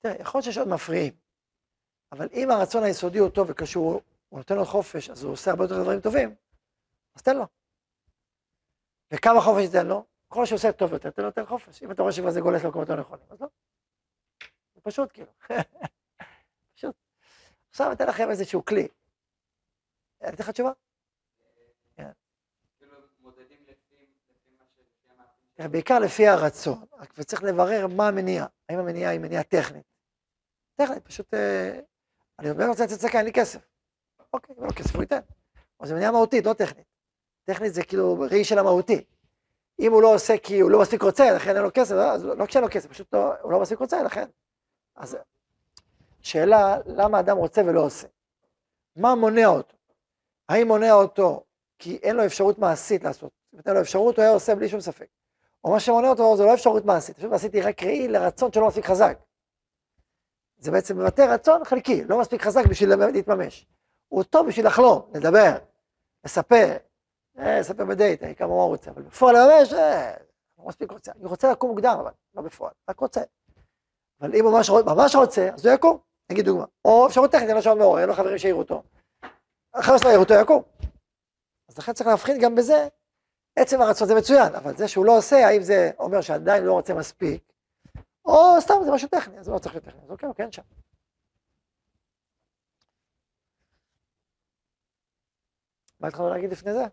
[0.00, 1.12] תראה, יכול להיות שיש עוד מפריעים,
[2.12, 5.64] אבל אם הרצון היסודי הוא טוב וקשור, הוא נותן לו חופש, אז הוא עושה הרבה
[5.64, 6.34] יותר דברים טובים,
[7.14, 7.55] אז תן לו.
[9.10, 10.04] וכמה חופש תיתן לו?
[10.30, 11.82] ככל שהוא עושה טוב יותר, תן לו יותר חופש.
[11.82, 13.48] אם אתה רואה שכבר זה גולש למקומות לא נכונים, אז לא.
[14.74, 15.32] זה פשוט כאילו.
[16.74, 16.94] פשוט.
[17.70, 18.88] עכשיו אתן לכם איזשהו כלי.
[20.22, 20.70] אני אתן לך תשובה?
[23.28, 23.56] המעשים
[25.54, 26.84] תראה, בעיקר לפי הרצון,
[27.16, 29.86] וצריך לברר מה המניע, האם המניע היא מניעה טכנית.
[30.76, 31.80] טכנית, פשוט, אה,
[32.38, 33.68] אני אומר, רוצה לצאת צדקה, אין לי כסף.
[34.32, 35.20] אוקיי, אם לו כסף, הוא ייתן.
[35.80, 36.95] אבל זה מניעה מהותית, לא טכנית.
[37.46, 39.04] טכנית זה כאילו ראי של המהותי.
[39.80, 42.46] אם הוא לא עושה כי הוא לא מספיק רוצה, לכן אין לו כסף, אז לא
[42.46, 44.26] כשאין לו כסף, פשוט לא, הוא לא מספיק רוצה, לכן.
[44.96, 45.16] אז
[46.20, 48.06] שאלה, למה אדם רוצה ולא עושה?
[48.96, 49.76] מה מונע אותו?
[50.48, 51.44] האם מונע אותו
[51.78, 53.30] כי אין לו אפשרות מעשית לעשות?
[53.54, 55.06] אם אין לו אפשרות, הוא היה עושה בלי שום ספק.
[55.64, 58.68] או מה שמונע אותו זה לא אפשרות מעשית, אפשרות מעשית היא רק ראי לרצון שלא
[58.68, 59.18] מספיק חזק.
[60.58, 63.66] זה בעצם מבטא רצון חלקי, לא מספיק חזק בשביל להתממש.
[64.08, 65.56] הוא טוב בשביל לחלום, לדבר,
[66.24, 66.76] לספר,
[67.38, 70.14] אה, לספר בדייט, אה, כמה רוצה, אבל בפועל לממש, אה,
[70.58, 71.12] לא מספיק רוצה.
[71.12, 73.20] אני רוצה לקום מוקדם, אבל לא בפועל, רק רוצה.
[74.20, 75.98] אבל אם ממש, ממש רוצה, אז הוא יקום,
[76.30, 76.64] נגיד דוגמה.
[76.84, 78.82] או אפשרות טכנית, אין לו שעון מעורר, אין לו חברים שיראו אותו.
[79.72, 80.62] אחרי שלא יראו אותו, יקום.
[81.68, 82.88] אז לכן צריך להבחין גם בזה,
[83.56, 86.94] עצם הרצון זה מצוין, אבל זה שהוא לא עושה, האם זה אומר שעדיין לא רוצה
[86.94, 87.52] מספיק,
[88.24, 90.62] או סתם זה משהו טכני, אז לא צריך להיות טכני, אז אוקיי, אוקיי, אין שם.
[96.00, 96.84] מה התחלנו להגיד לפני זה?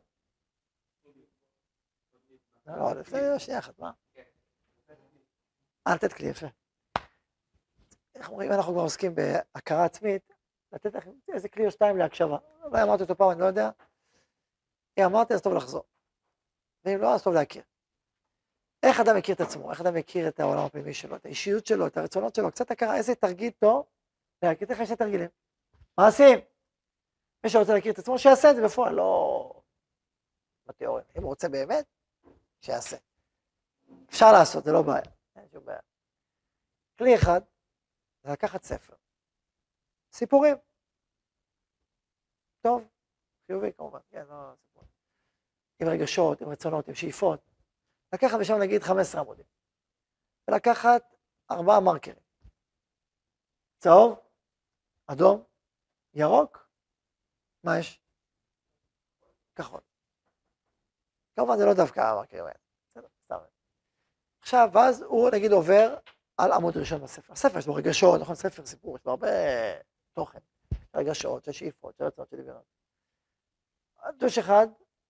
[2.65, 3.91] לא, לא, לפני זה, שנייה אחת, מה?
[5.87, 6.47] אה, לתת כלי, יפה.
[8.15, 10.33] איך אומרים, אנחנו כבר עוסקים בהכרה עצמית,
[10.71, 12.37] לתת לכם איזה כלי או שתיים להקשבה.
[12.63, 13.69] אולי אמרתי אותו פעם, אני לא יודע.
[14.99, 15.83] אם אמרתי, אז טוב לחזור.
[16.85, 17.63] ואם לא, אז טוב להכיר.
[18.83, 21.87] איך אדם מכיר את עצמו, איך אדם מכיר את העולם הפנימי שלו, את האישיות שלו,
[21.87, 23.85] את הרצונות שלו, קצת הכרה, איזה תרגיל טוב,
[24.41, 25.29] להכיר לך שני תרגילים.
[25.97, 26.39] מעשים.
[27.43, 29.61] מי שרוצה להכיר את עצמו, שיעשה את זה בפועל, לא
[30.65, 31.05] בתיאוריה.
[31.17, 31.85] אם הוא רוצה באמת,
[32.63, 32.97] שיעשה.
[34.09, 35.13] אפשר לעשות, זה לא בעיה.
[35.35, 35.79] אין שום בעיה.
[36.97, 37.41] כלי אחד,
[38.23, 38.95] זה לקחת ספר.
[40.11, 40.55] סיפורים.
[42.61, 42.87] טוב,
[43.47, 44.89] חיובי כמובן, כן, לא סיפורים.
[45.81, 47.39] עם רגשות, עם רצונות, עם שאיפות.
[48.13, 49.45] לקחת משם נגיד 15 עמודים.
[50.47, 51.15] ולקחת
[51.51, 52.23] ארבעה מרקרים.
[53.79, 54.19] צהוב,
[55.07, 55.43] אדום,
[56.13, 56.69] ירוק,
[57.63, 58.01] מה יש?
[59.55, 59.92] כחול.
[61.35, 62.23] כמובן זה לא דווקא.
[62.89, 63.37] בסדר, סתם.
[64.41, 65.95] עכשיו, ואז הוא נגיד עובר
[66.37, 67.33] על עמוד ראשון בספר.
[67.33, 68.35] הספר יש בו רגשות, נכון?
[68.35, 69.27] ספר סיפור, יש בו הרבה
[70.13, 70.39] תוכן.
[70.95, 72.63] רגשות, של שאיפות, של רצונות, של דמיונות.
[74.17, 74.67] דוש אחד,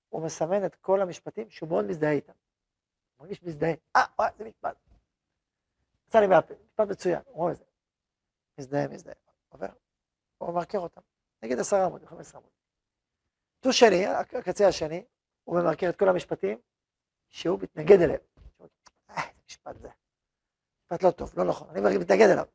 [0.09, 2.33] הוא מסמן את כל המשפטים שהוא מאוד מזדהה איתם.
[3.15, 3.73] הוא מרגיש מזדהה.
[3.95, 4.77] אה, וואי, זה משפט.
[6.07, 7.63] יצא לי מהפה, משפט מצוין, הוא רואה את זה.
[8.57, 9.15] מזדהה, מזדהה.
[9.49, 9.67] עובר,
[10.37, 11.01] הוא מרקר אותם.
[11.43, 12.57] נגיד עשרה עמודים, חמש עשרה עמודים.
[13.59, 15.05] טוש שני, הקצה השני,
[15.43, 16.57] הוא ממרקר את כל המשפטים
[17.29, 18.19] שהוא מתנגד אליהם.
[19.09, 19.89] אה, משפט זה.
[20.83, 22.45] משפט לא טוב, לא נכון, אני מתנגד אליו.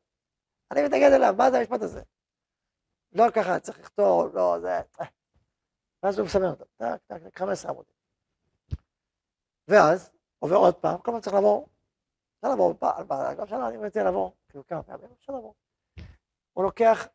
[0.71, 2.01] אני מתנגד אליו, מה זה המשפט הזה?
[3.11, 4.69] לא ככה, צריך לכתוב, לא, זה...
[6.03, 7.93] ואז הוא מסמן אותו, טק, טק, טק, 15 עמודים.
[9.67, 11.67] ואז עובר עוד פעם, כל פעם צריך לעבור,
[12.37, 12.73] אפשר לעבור,
[13.37, 15.55] גם שנה אני מציע לעבור, כאילו כמה פעמים, אפשר לעבור.
[16.53, 17.07] הוא לוקח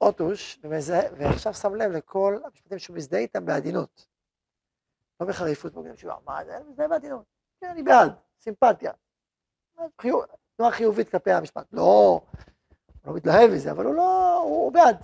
[0.00, 0.58] אוטוש
[1.18, 4.06] ועכשיו שם לב לכל המשפטים שהוא מזדהה איתם בעדינות.
[5.20, 7.24] לא בחריפות מוגנת שהוא מה זה, מזדהה בעדינות.
[7.60, 8.92] כן, אני בעד, סימפתיה.
[10.56, 11.66] תנועה חיובית כלפי המשפט.
[11.72, 12.20] לא, הוא
[13.04, 14.96] לא מתלהב מזה, אבל הוא לא, הוא בעד.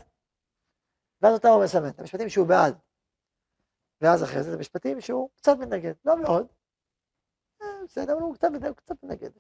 [1.23, 2.79] ואז אותם הוא מסמן, את המשפטים שהוא בעד.
[4.01, 6.47] ואז אחרי זה זה משפטים שהוא קצת מתנגד, לא מאוד.
[7.63, 9.31] אה, בסדר, אבל הוא קצת הוא קצת מתנגד,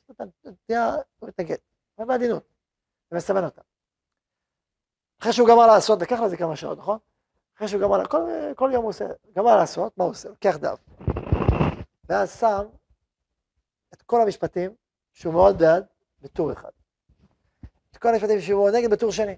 [1.18, 1.56] הוא מתנגד,
[1.98, 2.44] אבל בעדינות,
[3.12, 3.62] ומסמן אותם.
[5.20, 6.98] אחרי שהוא גמר לעשות, לקח לזה כמה שעות, נכון?
[7.56, 8.20] אחרי שהוא גמר, כל,
[8.56, 10.28] כל יום הוא עושה, גמר לעשות, מה הוא עושה?
[10.28, 10.78] לוקח דף.
[12.08, 12.62] ואז שם
[13.94, 14.74] את כל המשפטים
[15.12, 15.84] שהוא מאוד בעד
[16.22, 16.70] בטור אחד.
[17.90, 19.36] את כל המשפטים שהוא מאוד נגד בטור שני.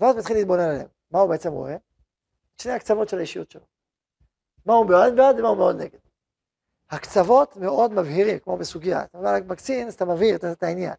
[0.00, 0.88] ואז מתחיל להתבונן עליהם.
[1.10, 1.74] מה הוא בעצם רואה?
[1.74, 3.64] את שני הקצוות של האישיות שלו.
[4.66, 5.98] מה הוא בעד בעד ומה הוא מאוד נגד.
[6.90, 9.04] הקצוות מאוד מבהירים, כמו בסוגיה.
[9.04, 10.94] אתה אומר מקצין, אז אתה מבהיר את העניין.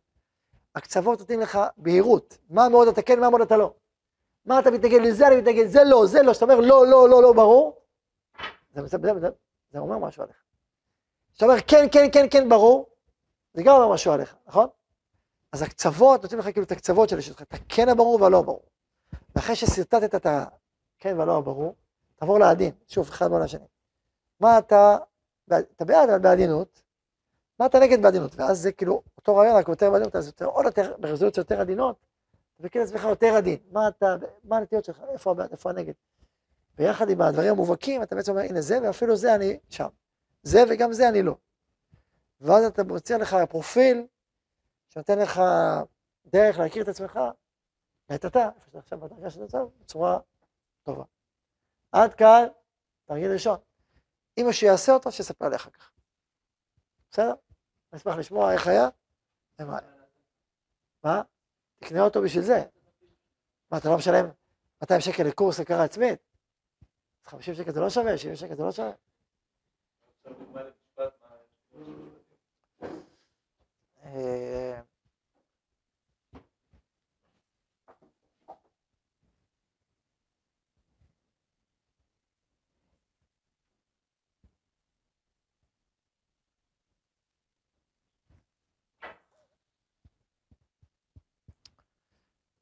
[0.76, 3.74] הקצוות נותנים לך בהירות, מה מאוד אתה כן, מה מאוד אתה לא.
[4.50, 7.22] מה אתה מתנגד לזה, אני מתנגד לזה, לא, זה לא, שאתה אומר לא, לא, לא,
[7.22, 7.82] לא, ברור,
[8.74, 9.30] זה, זה, זה, זה,
[9.72, 10.36] זה אומר משהו עליך.
[11.32, 12.90] כשאתה אומר כן, כן, כן, כן, ברור,
[13.54, 14.68] זה גם אומר משהו עליך, נכון?
[15.52, 18.62] אז הקצוות נותנים לך כאילו את הקצוות של השטח, את הכן הברור והלא ברור.
[19.36, 21.76] ואחרי ששרטטת את הכן והלא הברור,
[22.16, 23.66] תעבור לעדין, שוב, אחד מול השני.
[24.40, 24.98] מה אתה,
[25.48, 26.82] אתה בעד, אבל בעדינות,
[27.60, 28.36] מה אתה נגד בעדינות?
[28.36, 31.96] ואז זה כאילו אותו רעיון, רק יותר בעדינות, אז יותר, עוד יותר, ברזולוציה יותר עדינות,
[32.60, 33.60] מכיר את עצמך יותר עדין.
[33.72, 35.94] מה אתה, מה הנטיות שלך, איפה הבעד, איפה הנגד.
[36.78, 39.88] ויחד עם הדברים המובהקים, אתה בעצם אומר, הנה זה, ואפילו זה אני שם.
[40.44, 41.36] זה וגם זה אני לא.
[42.42, 44.08] ואז אתה מוציא לך פרופיל
[44.90, 45.42] שנותן לך
[46.26, 47.20] דרך להכיר את עצמך,
[48.16, 50.20] את אתה, איפה שאתה עכשיו בדרגה שאתה עכשיו, בצורה
[50.84, 51.04] טובה.
[51.92, 52.46] עד כאן,
[53.06, 53.58] תרגיל ראשון.
[54.38, 55.92] אם מישהו יעשה אותו, שיספר לי אחר כך.
[57.12, 57.34] בסדר?
[57.92, 58.90] אני אשמח לשמוע איך היה.
[61.04, 61.22] מה?
[61.80, 62.64] תקנה אותו בשביל זה.
[63.72, 64.26] מה, אתה לא משלם
[64.82, 66.20] 200 שקל לקורס הכרה עצמית?
[67.24, 68.92] 50 שקל זה לא שווה, 70 שקל זה לא שווה.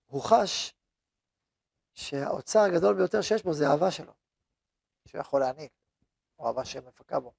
[0.08, 0.74] הוא חש
[1.94, 4.14] שהאוצר הגדול ביותר שיש בו זה אהבה שלו,
[5.06, 5.72] שהוא יכול להעניק,
[6.40, 7.34] או אהבה שמפקה בו.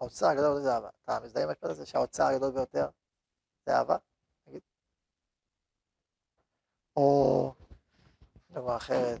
[0.00, 0.90] האוצר הגדול זה אהבה.
[1.04, 2.86] אתה מזדהה עם המשפט הזה שהאוצר הגדול ביותר
[3.66, 3.96] זה אהבה?
[4.46, 4.62] נגיד.
[6.96, 7.54] או
[8.50, 9.20] דוגמה אחרת,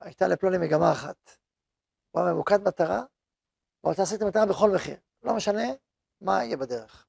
[0.00, 1.30] הייתה לפלוני מגמה אחת.
[2.10, 3.02] הוא היה ממוקד מטרה,
[3.84, 4.96] ורוצה להשיג את המטרה בכל מחיר.
[5.22, 5.62] לא משנה
[6.20, 7.06] מה יהיה בדרך.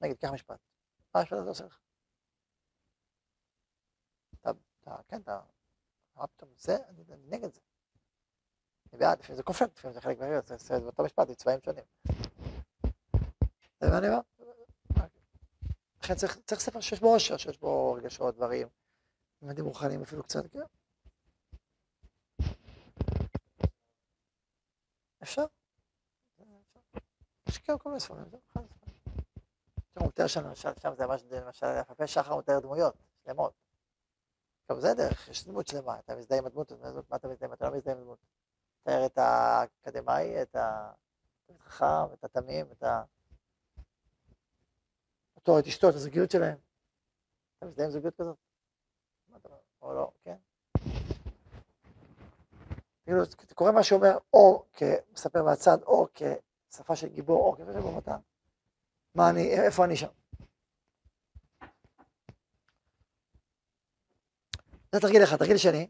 [0.00, 0.58] נגיד, קח משפט.
[1.14, 1.78] מה המשפט הזה עושה לך?
[4.40, 5.40] אתה, אתה, כן, אתה,
[6.16, 7.60] מה פתאום, זה, אני, אני נגד זה.
[8.92, 11.60] אני בעד, לפעמים זה כופר, לפעמים זה חלק מהעיר, זה זה באותו משפט, עם צבעים
[11.64, 11.84] שונים.
[13.82, 14.20] מבין מה אני אומר?
[16.02, 18.68] לכן צריך, צריך ספר שיש בו עושר, שיש בו רגשות, דברים,
[19.42, 20.58] ממדים רוחניים אפילו קצת, כן.
[25.22, 25.44] אפשר.
[27.48, 28.94] יש כאלה כל מיני ספרים, זה אחד הספרים.
[29.98, 33.52] הוא מתאר שם, למשל, שם זה ממש, למשל, יפה שחר מתאר דמויות שלמות.
[34.62, 36.72] עכשיו זה דרך, יש דמות שלמה, אתה מזדהה עם הדמות,
[37.10, 38.18] מה אתה מזדהה, אתה לא מזדהה עם הדמות.
[38.82, 40.56] תאר את האקדמאי, את
[41.60, 43.04] החכם, את התמים, את ה...
[45.36, 46.58] אותו, את אשתו, את הזוגיות שלהם.
[47.58, 48.36] אתה מזדהה עם זוגיות כזאת?
[49.82, 50.36] או לא, כן?
[53.04, 53.22] כאילו,
[53.54, 58.16] קורא מה שאומר או כמספר מהצד, או כשפה של גיבור, או שבו אתה,
[59.14, 60.08] מה אני, איפה אני שם?
[64.92, 65.36] זה תרגיל אחד.
[65.36, 65.88] תרגיל שני,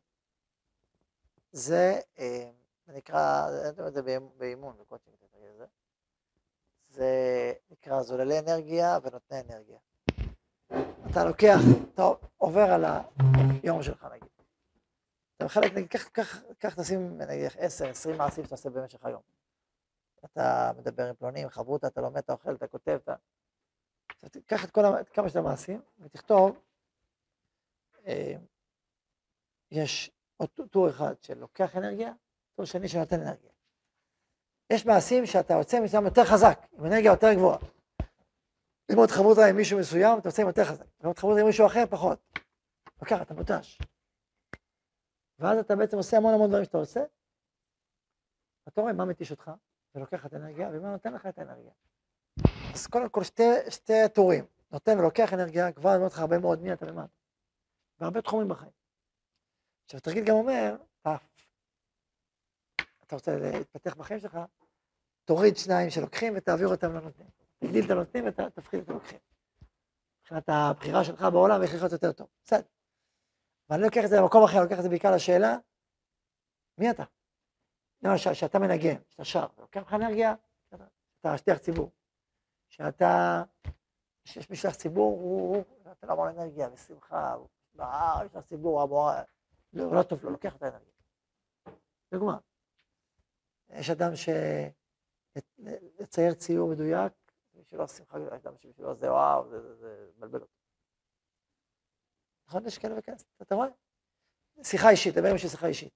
[1.52, 2.50] זה אה,
[2.88, 3.46] נקרא,
[3.90, 4.02] זה
[4.36, 5.66] באימון, זה תרגיל הזה.
[6.88, 9.78] זה נקרא זוללי אנרגיה ונותני אנרגיה.
[11.10, 11.58] אתה לוקח,
[11.94, 12.02] אתה
[12.36, 12.84] עובר על
[13.62, 14.31] היום שלך נגיד.
[15.42, 19.22] אתה חלק, נגיד, קח, קח, קח תשים נגיד 10, 20 מעשים שאתה עושה במשך היום.
[20.24, 23.14] אתה מדבר עם פלונים, חברותא, אתה לומד, אתה אוכל, אתה כותב, אתה...
[24.46, 24.80] קח את כל,
[25.12, 26.58] כמה שאתה מעשים ותכתוב,
[28.06, 28.34] אה,
[29.70, 32.12] יש עוד טור אחד שלוקח אנרגיה,
[32.54, 33.50] טור שני שנותן אנרגיה.
[34.70, 37.58] יש מעשים שאתה יוצא מסוים יותר חזק, עם אנרגיה יותר גבוהה.
[38.88, 40.86] ללמוד חברותא עם מישהו מסוים, אתה יוצא עם יותר חזק.
[41.00, 42.18] ללמוד חברותא עם מישהו אחר, פחות.
[43.00, 43.78] לוקח, אתה מותש.
[45.42, 47.00] ואז אתה בעצם עושה המון המון דברים שאתה עושה,
[48.68, 49.50] אתה רואה מה מתיש אותך,
[49.94, 51.72] ולוקח את האנרגיה, ומה נותן לך את האנרגיה.
[52.74, 56.72] אז קודם כל שתי, שתי טורים, נותן ולוקח אנרגיה, כבר אומר לך הרבה מאוד מי
[56.72, 57.06] אתה ומה.
[58.00, 58.72] והרבה תחומים בחיים.
[59.84, 60.76] עכשיו, התרגיל גם אומר,
[63.06, 64.38] אתה רוצה להתפתח בחיים שלך,
[65.24, 67.28] תוריד שניים שלוקחים ותעביר אותם לנותנים.
[67.58, 69.18] תגדיל את הנותנים ותפחית את הלוקחים.
[70.20, 72.26] מבחינת הבחירה שלך בעולם, איך לחיות יותר טוב.
[72.44, 72.66] בסדר.
[73.72, 75.56] ואני לוקח את זה למקום אחר, אני לוקח את זה בעיקר לשאלה,
[76.78, 77.02] מי אתה?
[78.02, 80.34] למשל, שאתה מנגן, שאתה שר, לוקח לך אנרגיה,
[81.20, 81.90] אתה שליח ציבור.
[82.68, 83.42] שאתה,
[84.24, 87.36] שיש משלח ציבור, הוא נותן המון אנרגיה ושמחה,
[87.74, 89.22] בהר, יש לך ציבור, המורה,
[89.72, 90.92] לא, לא טוב, לא לוקח את האנרגיה.
[92.14, 92.38] דוגמה,
[93.68, 94.10] יש אדם
[95.98, 97.12] שלצייר ציור מדויק,
[97.54, 100.52] בשבילו שמחה גדולה, יש אדם שבשבילו זה וואו, זה מבלבל אותו.
[102.52, 102.66] נכון?
[102.66, 103.68] יש כאלה וכאלה, אתה רואה?
[104.62, 105.92] שיחה אישית, דבר עם שיחה אישית.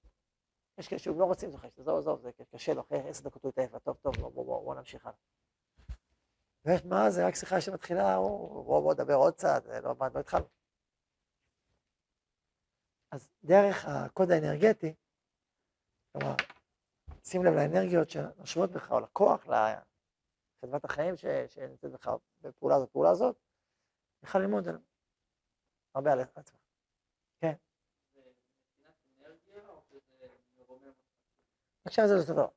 [0.77, 3.43] יש כאלה שהם לא רוצים שיחה אישית, עזוב, עזוב, זה קשה לו, אחרי עשר דקות
[3.43, 5.17] הוא יתעייף, טוב, טוב, בוא, בוא, בוא נמשיך הלאה.
[6.65, 10.45] ויש מה, זה רק שיחה שמתחילה, בוא, בוא, נדבר עוד קצת, לא, לא התחלנו.
[13.11, 14.93] אז דרך הקוד האנרגטי,
[16.11, 16.35] כלומר,
[17.23, 21.17] שים לב לאנרגיות שנושבות בך, או לכוח, לחדוות החיים
[21.47, 22.09] שנמצאת בך
[22.41, 23.35] בפעולה הזאת, בפעולה הזאת,
[24.23, 24.86] יכול ללמוד עליהם.
[25.97, 26.55] הרבה על עצמך.
[27.39, 27.53] כן.
[31.85, 32.47] עכשיו זה אותו דבר.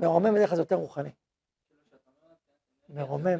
[0.00, 1.10] מרומם בדרך כלל זה יותר רוחני.
[2.88, 3.38] מרומם.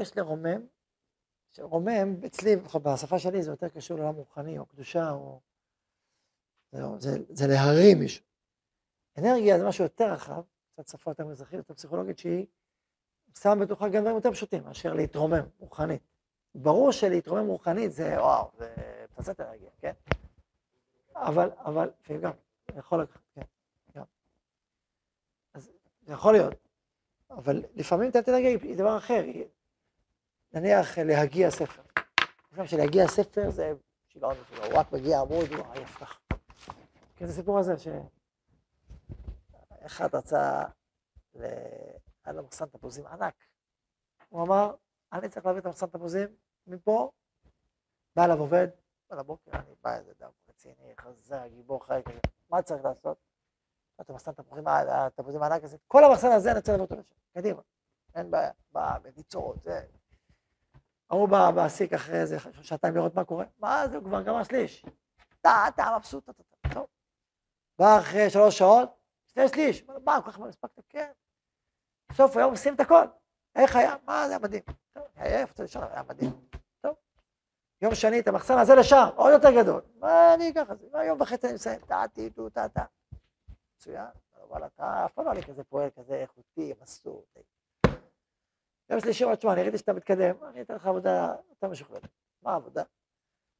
[0.00, 0.66] יש לרומם,
[1.48, 5.40] שרומם, אצלי, בשפה שלי זה יותר קשור לעולם רוחני, או קדושה, או...
[6.98, 8.29] זה, זה להרים מישהו.
[9.20, 12.46] אנרגיה זה משהו יותר רחב, קצת שפה יותר מזרחית, יותר פסיכולוגית, שהיא
[13.38, 16.02] שמה בתוכה גם דברים יותר פשוטים מאשר להתרומם רוחנית.
[16.54, 18.74] ברור שלהתרומם רוחנית זה וואו, זה
[19.14, 19.92] פצצת אנרגיה, כן?
[21.14, 21.90] אבל, אבל,
[22.20, 22.32] גם,
[22.76, 23.42] יכול לקחת, כן,
[23.96, 24.04] גם.
[25.54, 25.70] אז
[26.02, 26.54] זה יכול להיות,
[27.30, 29.44] אבל לפעמים תת אנרגיה היא דבר אחר, היא,
[30.52, 31.82] נניח להגיע ספר.
[32.50, 33.72] חושב שלהגיע ספר זה
[34.08, 36.18] שיגעון הוא רק מגיע עמוד, הוא עייף ככה.
[37.16, 37.88] כן, זה סיפור הזה ש...
[39.86, 40.62] אחד רצה,
[41.34, 43.34] היה לו מחסן תפוזים ענק.
[44.28, 44.74] הוא אמר,
[45.12, 46.28] אני צריך להביא את המחסן תפוזים
[46.66, 47.10] מפה,
[48.16, 48.68] בא אליו עובד,
[49.08, 52.18] על הבוקר אני בא איזה דם רציני, חזר, גיבור חי כזה,
[52.50, 53.18] מה צריך לעשות?
[54.00, 57.62] אתה מחסן תפוזים, התפוזים הענק הזה, כל המחסן הזה אני רוצה להביא אותו לשם, קדימה,
[58.14, 59.82] אין בעיה, בא, בביצות, זה.
[61.10, 64.84] ההוא בא מעסיק אחרי איזה שעתיים לראות מה קורה, מה זה, הוא כבר גמר שליש.
[65.40, 66.42] אתה, אתה מבסוט, אתה,
[66.74, 66.86] טוב.
[67.78, 68.99] בא אחרי שלוש שעות,
[69.34, 70.82] שני שליש, מה, כל כך מה הספקת?
[70.88, 71.10] כן.
[72.12, 73.04] בסוף היום עושים את הכל.
[73.54, 73.94] איך היה?
[74.04, 74.62] מה, זה היה מדהים.
[75.16, 76.30] היה איפה אתה לישון, היה מדהים.
[77.82, 79.82] יום שני את המחסן הזה לשם, עוד יותר גדול.
[79.98, 80.98] מה אני אקח את זה?
[81.06, 81.80] יום וחצי אני מסיים?
[81.80, 82.84] טעתי, טו, טה, טה.
[83.76, 84.06] מצוין,
[84.42, 87.26] אבל אתה אף פעם לא היה כזה פועל כזה איכותי, מסור.
[88.90, 92.08] יום שלישי אומר, תשמע, אני ראיתי שאתה מתקדם, אני אתן לך עבודה יותר משוכללת.
[92.42, 92.82] מה העבודה?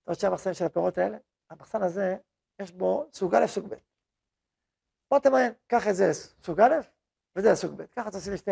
[0.03, 1.19] אתה רוצה המחסן של הפירות האלה?
[1.51, 2.17] המחסן הזה,
[2.59, 3.90] יש בו סוג א', סוג ב'.
[5.11, 6.75] בוא תמיין, קח את זה סוג א',
[7.37, 7.87] וזה סוג ב'.
[7.87, 8.51] ככה תעשי לי שתי,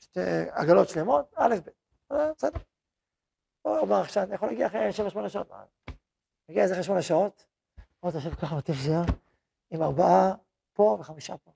[0.00, 0.20] שתי
[0.50, 1.70] עגלות שלמות, א', ב'.
[2.12, 2.58] אה, בסדר.
[3.62, 5.50] הוא אמר עכשיו, אני יכול להגיע אחרי שבע, שמונה שעות.
[6.48, 7.46] מגיע איזה אחרי שמונה שעות,
[8.00, 9.04] עוד יושב ככה מטיף זהר,
[9.70, 10.34] עם ארבעה
[10.72, 11.52] פה וחמישה פה.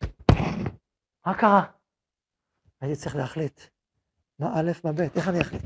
[1.27, 1.63] מה קרה?
[2.81, 3.61] הייתי צריך להחליט.
[4.39, 5.63] מה א', מה ב', איך אני אחליט?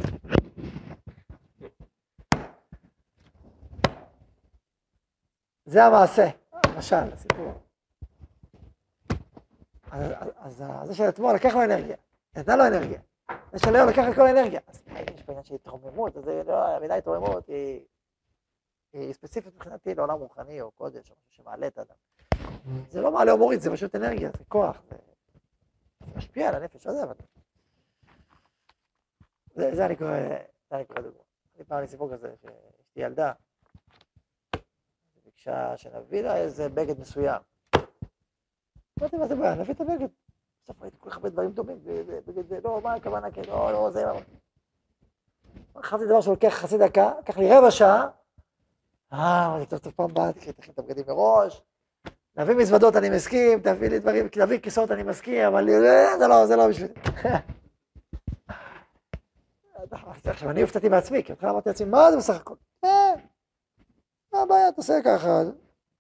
[5.64, 6.28] זה המעשה,
[6.66, 7.69] למשל, הסיפור.
[9.90, 11.96] אז, זה של אתמול לקח לו אנרגיה,
[12.36, 13.00] נתנה לו אנרגיה.
[13.52, 14.60] זה של היום לקח את כל האנרגיה.
[14.66, 14.82] אז
[15.14, 17.84] יש פה עניין של התרוממות, אז לא, המילה התרוממות היא,
[19.12, 21.94] ספציפית מבחינתי לעולם רוחני או קודש, או משהו שמעלה את האדם.
[22.88, 24.96] זה לא מעלה או זה פשוט אנרגיה, זה כוח, זה,
[26.16, 27.14] משפיע על הנפש, לא זה אבל...
[29.54, 30.10] זה, אני קורא,
[30.70, 31.22] זה אני קורא דוגמא.
[31.56, 33.32] אני פעם לי סיפור כזה, שאשתי ילדה,
[35.24, 37.49] ביקשה שנביא לה איזה בגד מסוים.
[39.00, 39.54] אמרתי, מה זה בעיה?
[39.54, 40.08] נביא את הבגד.
[40.64, 41.78] בסוף ראיתי כל כך הרבה דברים דומים,
[42.26, 44.20] בגד זה, לא, מה הכוונה, כן, לא, לא, זה, לא.
[45.82, 48.08] חשבתי דבר שלוקח חצי דקה, לקח לי רבע שעה.
[49.12, 51.62] אה, אמרתי, טוב, טוב, פעם הבאה תכין את הבגדים מראש.
[52.36, 55.66] להביא מזוודות אני מסכים, תביא לי דברים, להביא כיסאות אני מסכים, אבל
[56.18, 56.92] זה לא, זה לא בשבילי.
[60.24, 62.54] עכשיו, אני הופתעתי בעצמי, כי בהתחלה אמרתי לעצמי, מה זה בסך הכל?
[62.84, 63.12] אה,
[64.32, 65.42] מה הבעיה, תעשה ככה.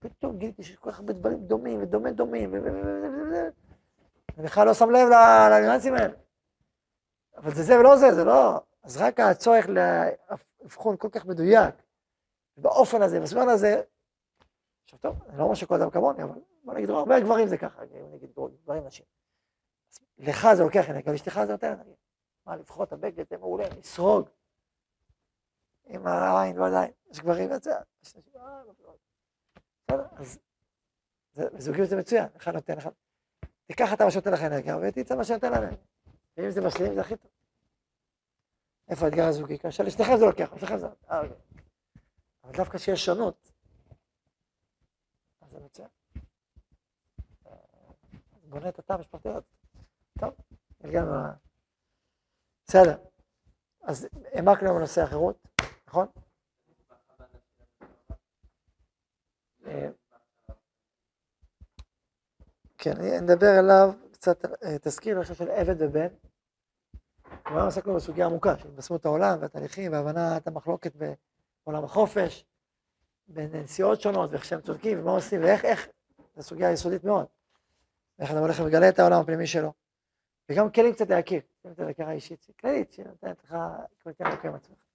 [0.00, 5.08] פתאום גיליתי שיש כל כך הרבה דברים דומים, ודומה דומים, אני בכלל לא שם לב
[5.52, 6.14] לניואנסים האלה.
[7.36, 8.60] אבל זה זה ולא זה, זה לא...
[8.82, 11.74] אז רק הצורך לאבחון כל כך מדויק,
[12.56, 13.82] באופן הזה, בסביון הזה,
[14.84, 17.82] עכשיו טוב, אני לא אומר שכל אדם כמוני, אבל בוא נגיד, הרבה גברים זה ככה,
[18.12, 18.30] נגיד
[18.64, 19.06] גברים נשים.
[20.18, 21.94] לך זה לוקח אנרגיה, לאשתך זה נותן אנרגיה.
[22.46, 24.28] מה, לבחור את הבגד, זה מעולה, לסרוג.
[25.84, 27.72] עם העין ועדיין, יש גברים וזה,
[28.02, 28.94] יש נשים, אה, לא, לא.
[29.79, 29.79] בסדר,
[30.16, 30.38] אז
[31.36, 32.90] בזוגיות זה מצוין, אחד נותן אחד.
[33.66, 35.74] תיקח אתה מה שנותן לך אנרגיה, ותצא מה שנותן להם.
[36.36, 37.30] ואם זה משלים, זה הכי טוב.
[38.88, 39.58] איפה האתגר הזוגי?
[39.58, 40.86] כאשר לשניכם זה לוקח, לשניכם זה...
[40.86, 41.36] אה, אוקיי.
[42.44, 43.52] אבל דווקא שיש שונות,
[45.40, 45.88] אז זה מצוין.
[47.46, 47.52] אה,
[48.42, 49.40] בונה את התא המשפחתי הזה.
[50.18, 50.34] טוב,
[50.80, 51.18] הגענו ל...
[52.66, 52.98] בסדר.
[53.82, 55.48] אז העמקנו בנושא החירות,
[55.88, 56.06] נכון?
[56.90, 56.96] אה,
[62.78, 66.06] כן, אני אדבר עליו קצת, אה, תזכיר למשל של עבד ובן.
[67.44, 72.44] כבר עסקנו בסוגיה עמוקה של התבשמות העולם והתהליכים והבנת המחלוקת בעולם החופש,
[73.28, 75.88] בין נסיעות שונות ואיך שהם צודקים ומה עושים ואיך, איך,
[76.36, 77.26] זו סוגיה יסודית מאוד.
[78.18, 79.72] איך אדם הולך ומגלה את העולם הפנימי שלו.
[80.48, 83.56] וגם כלים קצת להכיר, כלים קצת להכרה אישית, כללית, שנותנת לך
[84.02, 84.89] כבר כן לקיים עצמך.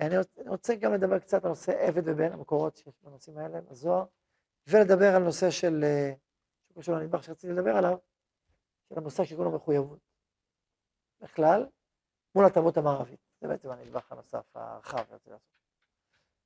[0.00, 0.14] אני
[0.46, 4.04] רוצה גם לדבר קצת על נושא עבד ובן, המקורות שיש בנושאים האלה, בזוהר,
[4.66, 6.12] ולדבר על נושא של אה,
[6.68, 7.98] שקשור לנדבך שרציתי לדבר עליו,
[8.88, 9.98] של המושג שקוראים לו מחויבות.
[11.20, 11.66] בכלל,
[12.34, 13.20] מול התרבות המערבית.
[13.40, 15.04] זה בעצם הנדבך הנוסף, הרחב.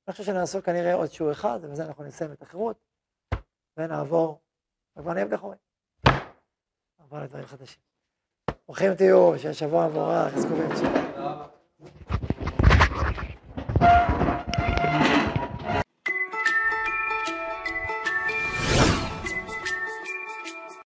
[0.07, 2.77] אני חושב שנעסוק כנראה עוד שיעור אחד, ובזה אנחנו נסיים את החירות,
[3.77, 4.41] ונעבור,
[4.97, 5.55] כבר נהיה בדחורי.
[6.99, 7.81] נעבור לדברים חדשים.
[8.65, 12.26] ברוכים תהיו, שיהיה שבוע מבורך, חזקו וימצאו.